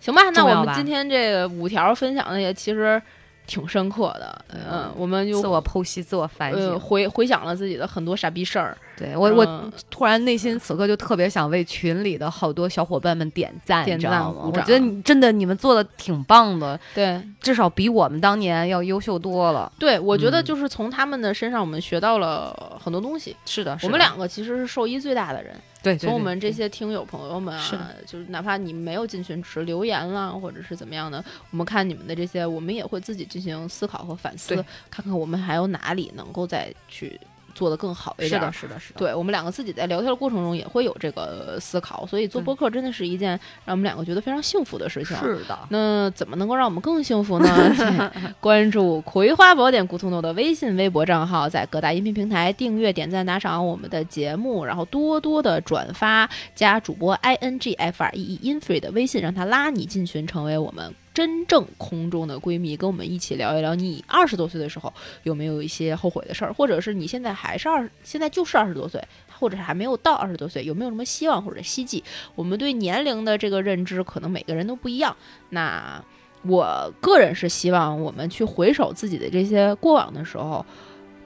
[0.00, 3.00] 行吧，那我们今天这个五条分享的也其实
[3.46, 6.80] 挺深刻的，嗯，我们就自我剖析、自我反呃省。
[6.80, 9.72] 回回想了自己的很多傻逼事儿，对我，我嗯。
[9.90, 14.42] 突然内心此刻就特别想为群里的好多小伙伴们点赞，点你知道吗？
[14.44, 17.20] 我觉得你真的你们做的挺棒的，对。
[17.40, 19.70] 至少比我们当年要优秀多了。
[19.78, 20.44] 对，我觉得嗯。
[20.44, 23.34] 就是从他们的身上我们学到了很多东西。
[23.46, 34.54] 是的，我们两个其实是受益最大的人，对从我们这些听友朋友们啊的，就是哪怕你没有进群，只是留言啦，或者是怎么样的，我们看你们的这些，我们也会自己进行思考和反思，
[34.90, 37.18] 看看我们还有哪里能够再去
[37.58, 43.30] 做得更好一点的，是的，是的，对我们两个自己在聊天的过程中也会有这个思考，所以做对播客真的是一件
[43.64, 45.16] 让我们两个觉得非常幸福的事情。
[45.16, 48.12] 是的，那怎么能够让我们更幸福呢？
[48.38, 69.02] 关注“葵花宝典”古通豆的微信、微博账号，在各大音频平台订阅、点赞、打赏我们的节目，然后多多的转发，加主播 i n g f r e e infree 的微信，让他拉你进群，成为我们真正空中的闺蜜，跟我们一起聊一聊你二十多岁的时候有没有一些后悔的事儿，或者是你现在还是二，现在就是二十多岁。
[69.40, 72.02] 或者是还没有到二十多岁，有没有什么希望或者希冀？
[72.34, 75.16] 我们对年龄的这个认知，可能每个人都不一样。
[75.48, 76.02] 那
[76.42, 80.66] 我个人是希望我们去回首自己的这些过往的时候，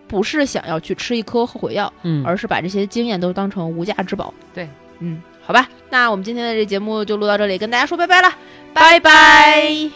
[0.06, 4.35] 不是想要去吃一颗后悔药，嗯而是把这些经验都当成无价之宝。
[4.52, 8.28] 对，嗯，好吧，那我们今天的这节目就录到这里，跟大家说拜拜了，
[8.74, 9.90] 拜拜。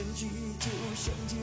[0.00, 0.26] 相聚
[0.58, 1.36] 就像酒，